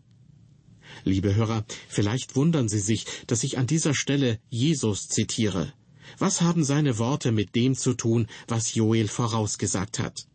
Liebe 1.03 1.33
Hörer, 1.35 1.65
vielleicht 1.87 2.35
wundern 2.35 2.69
Sie 2.69 2.79
sich, 2.79 3.05
dass 3.27 3.43
ich 3.43 3.57
an 3.57 3.65
dieser 3.65 3.95
Stelle 3.95 4.39
Jesus 4.49 5.07
zitiere. 5.07 5.73
Was 6.17 6.41
haben 6.41 6.63
seine 6.63 6.97
Worte 6.99 7.31
mit 7.31 7.55
dem 7.55 7.75
zu 7.75 7.93
tun, 7.93 8.27
was 8.47 8.75
Joel 8.75 9.07
vorausgesagt 9.07 9.99
hat? 9.99 10.25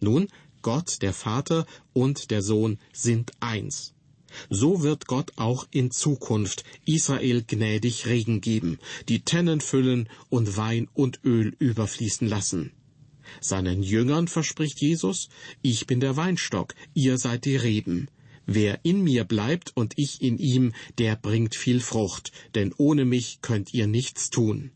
Nun, 0.00 0.28
Gott, 0.62 1.02
der 1.02 1.12
Vater 1.12 1.66
und 1.92 2.30
der 2.30 2.42
Sohn 2.42 2.78
sind 2.92 3.32
eins. 3.40 3.94
So 4.48 4.82
wird 4.82 5.06
Gott 5.06 5.32
auch 5.36 5.66
in 5.70 5.90
Zukunft 5.90 6.64
Israel 6.84 7.42
gnädig 7.46 8.06
Regen 8.06 8.40
geben, 8.40 8.78
die 9.08 9.20
Tennen 9.20 9.60
füllen 9.60 10.08
und 10.28 10.56
Wein 10.56 10.88
und 10.94 11.20
Öl 11.24 11.54
überfließen 11.58 12.28
lassen. 12.28 12.72
Seinen 13.40 13.82
Jüngern 13.82 14.28
verspricht 14.28 14.80
Jesus, 14.80 15.28
ich 15.62 15.86
bin 15.86 16.00
der 16.00 16.16
Weinstock, 16.16 16.74
ihr 16.94 17.18
seid 17.18 17.44
die 17.44 17.56
Reben. 17.56 18.08
Wer 18.46 18.80
in 18.84 19.02
mir 19.02 19.24
bleibt 19.24 19.76
und 19.76 19.94
ich 19.96 20.22
in 20.22 20.38
ihm, 20.38 20.72
der 20.98 21.14
bringt 21.14 21.54
viel 21.54 21.80
Frucht, 21.80 22.32
denn 22.54 22.74
ohne 22.76 23.04
mich 23.04 23.40
könnt 23.42 23.72
ihr 23.74 23.86
nichts 23.86 24.30
tun. 24.30 24.72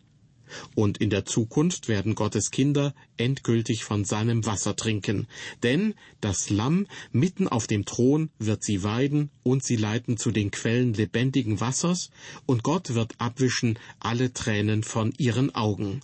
Und 0.75 0.99
in 0.99 1.11
der 1.11 1.25
Zukunft 1.25 1.88
werden 1.88 2.14
Gottes 2.14 2.51
Kinder 2.51 2.95
endgültig 3.17 3.85
von 3.85 4.05
seinem 4.05 4.47
Wasser 4.47 4.77
trinken, 4.77 5.27
denn 5.62 5.95
das 6.21 6.51
Lamm 6.51 6.87
mitten 7.12 7.49
auf 7.49 7.67
dem 7.67 7.85
Thron 7.85 8.31
wird 8.38 8.62
sie 8.62 8.83
weiden 8.83 9.31
und 9.43 9.64
sie 9.64 9.77
leiten 9.77 10.17
zu 10.17 10.31
den 10.31 10.51
Quellen 10.51 10.95
lebendigen 10.95 11.61
Wassers, 11.61 12.11
und 12.47 12.62
Gott 12.62 12.95
wird 12.95 13.14
abwischen 13.19 13.79
alle 14.01 14.33
Tränen 14.33 14.83
von 14.83 15.12
ihren 15.19 15.55
Augen 15.55 16.01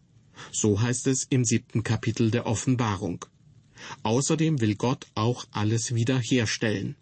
So 0.53 0.81
heißt 0.81 1.07
es 1.07 1.27
im 1.29 1.45
siebten 1.45 1.83
Kapitel 1.83 2.31
der 2.31 2.47
Offenbarung. 2.47 3.25
Außerdem 4.03 4.61
will 4.61 4.75
Gott 4.75 5.07
auch 5.15 5.45
alles 5.53 5.95
wiederherstellen. 5.95 6.97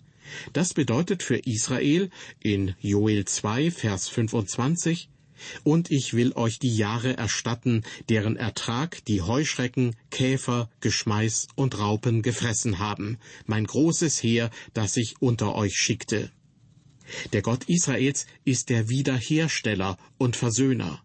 Das 0.53 0.75
bedeutet 0.75 1.23
für 1.23 1.39
Israel 1.39 2.11
in 2.41 2.75
Joel 2.81 3.25
2, 3.25 3.71
Vers 3.71 4.09
25, 4.09 5.09
und 5.64 5.90
ich 5.90 6.14
will 6.14 6.33
euch 6.35 6.59
die 6.59 6.74
Jahre 6.74 7.16
erstatten, 7.16 7.83
deren 8.09 8.37
Ertrag 8.37 9.05
die 9.07 9.22
Heuschrecken, 9.22 9.96
Käfer, 10.11 10.70
Geschmeiß 10.81 11.48
und 11.55 11.79
Raupen 11.79 12.22
gefressen 12.22 12.79
haben, 12.79 13.18
mein 13.46 13.64
großes 13.64 14.22
Heer, 14.22 14.51
das 14.74 14.96
ich 14.96 15.20
unter 15.20 15.55
euch 15.55 15.74
schickte. 15.74 16.31
Der 17.33 17.42
Gott 17.42 17.64
Israels 17.64 18.27
ist 18.44 18.68
der 18.68 18.88
Wiederhersteller 18.88 19.96
und 20.18 20.37
Versöhner. 20.37 21.03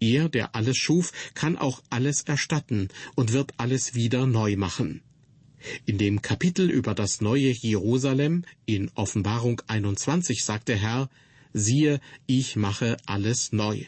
Er, 0.00 0.28
der 0.28 0.54
alles 0.54 0.76
schuf, 0.76 1.12
kann 1.34 1.56
auch 1.56 1.82
alles 1.90 2.22
erstatten 2.22 2.88
und 3.14 3.32
wird 3.32 3.54
alles 3.56 3.94
wieder 3.94 4.26
neu 4.26 4.56
machen. 4.56 5.02
In 5.84 5.98
dem 5.98 6.22
Kapitel 6.22 6.70
über 6.70 6.94
das 6.94 7.20
neue 7.20 7.50
Jerusalem 7.50 8.44
in 8.66 8.90
Offenbarung 8.94 9.62
21 9.66 10.44
sagt 10.44 10.68
der 10.68 10.76
Herr, 10.76 11.08
siehe, 11.52 12.00
ich 12.26 12.56
mache 12.56 12.96
alles 13.06 13.52
neu. 13.52 13.84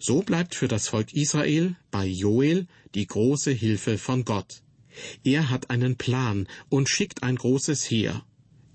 So 0.00 0.22
bleibt 0.22 0.54
für 0.54 0.68
das 0.68 0.88
Volk 0.88 1.12
Israel 1.12 1.76
bei 1.90 2.06
Joel 2.06 2.66
die 2.94 3.06
große 3.06 3.50
Hilfe 3.50 3.98
von 3.98 4.24
Gott. 4.24 4.62
Er 5.24 5.50
hat 5.50 5.70
einen 5.70 5.96
Plan 5.96 6.48
und 6.68 6.88
schickt 6.88 7.22
ein 7.22 7.36
großes 7.36 7.90
Heer. 7.90 8.24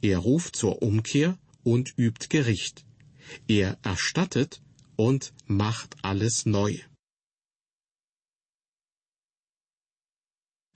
Er 0.01 0.19
ruft 0.19 0.55
zur 0.55 0.81
Umkehr 0.81 1.37
und 1.63 1.93
übt 1.97 2.27
Gericht. 2.29 2.85
Er 3.47 3.77
erstattet 3.83 4.61
und 4.95 5.33
macht 5.45 5.95
alles 6.01 6.45
neu. 6.45 6.77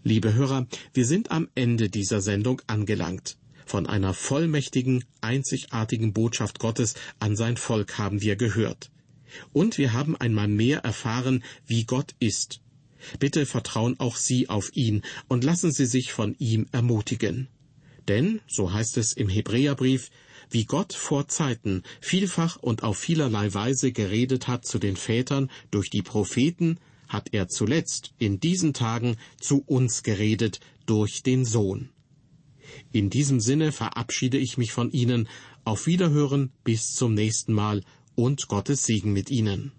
Liebe 0.04 0.34
Hörer, 0.34 0.68
wir 0.94 1.06
sind 1.06 1.32
am 1.32 1.50
Ende 1.54 1.90
dieser 1.90 2.22
Sendung 2.22 2.62
angelangt. 2.68 3.38
Von 3.68 3.86
einer 3.86 4.14
vollmächtigen, 4.14 5.04
einzigartigen 5.20 6.14
Botschaft 6.14 6.58
Gottes 6.58 6.94
an 7.20 7.36
sein 7.36 7.58
Volk 7.58 7.98
haben 7.98 8.22
wir 8.22 8.38
gehört. 8.38 8.92
Und 9.52 9.78
wir 9.78 9.92
haben 9.92 10.16
einmal 10.16 10.48
mehr 10.48 10.86
erfahren, 10.86 11.44
wie 11.66 11.84
Gott 11.84 12.16
ist. 12.20 12.62
Bitte 13.20 13.46
vertrauen 13.46 14.00
auch 14.00 14.16
Sie 14.16 14.48
auf 14.48 14.74
ihn 14.74 15.02
und 15.28 15.44
lassen 15.44 15.74
Sie 15.74 15.86
sich 15.86 16.14
von 16.14 16.34
ihm 16.40 16.68
ermutigen. 16.72 17.50
Denn, 18.08 18.40
so 18.48 18.72
heißt 18.72 18.96
es 18.96 19.12
im 19.12 19.28
Hebräerbrief, 19.28 20.12
wie 20.50 20.64
Gott 20.64 20.94
vor 20.94 21.28
Zeiten 21.28 21.84
vielfach 22.00 22.56
und 22.56 22.84
auf 22.84 22.98
vielerlei 22.98 23.54
Weise 23.54 23.92
geredet 23.92 24.48
hat 24.48 24.66
zu 24.66 24.80
den 24.80 24.96
Vätern 24.96 25.52
durch 25.72 25.90
die 25.90 26.04
Propheten, 26.04 26.80
hat 27.10 27.34
er 27.34 27.50
zuletzt 27.50 28.14
in 28.18 28.40
diesen 28.40 28.74
Tagen 28.74 29.18
zu 29.42 29.62
uns 29.66 30.04
geredet 30.04 30.62
durch 30.86 31.22
den 31.22 31.44
Sohn. 31.44 31.90
In 32.92 33.10
diesem 33.10 33.40
Sinne 33.40 33.72
verabschiede 33.72 34.38
ich 34.38 34.58
mich 34.58 34.72
von 34.72 34.92
Ihnen. 34.92 35.28
Auf 35.64 35.88
Wiederhören 35.88 36.52
bis 36.64 36.94
zum 36.94 37.14
nächsten 37.14 37.54
Mal 37.54 37.84
und 38.16 38.48
Gottes 38.48 38.84
Segen 38.84 39.14
mit 39.14 39.30
Ihnen. 39.30 39.72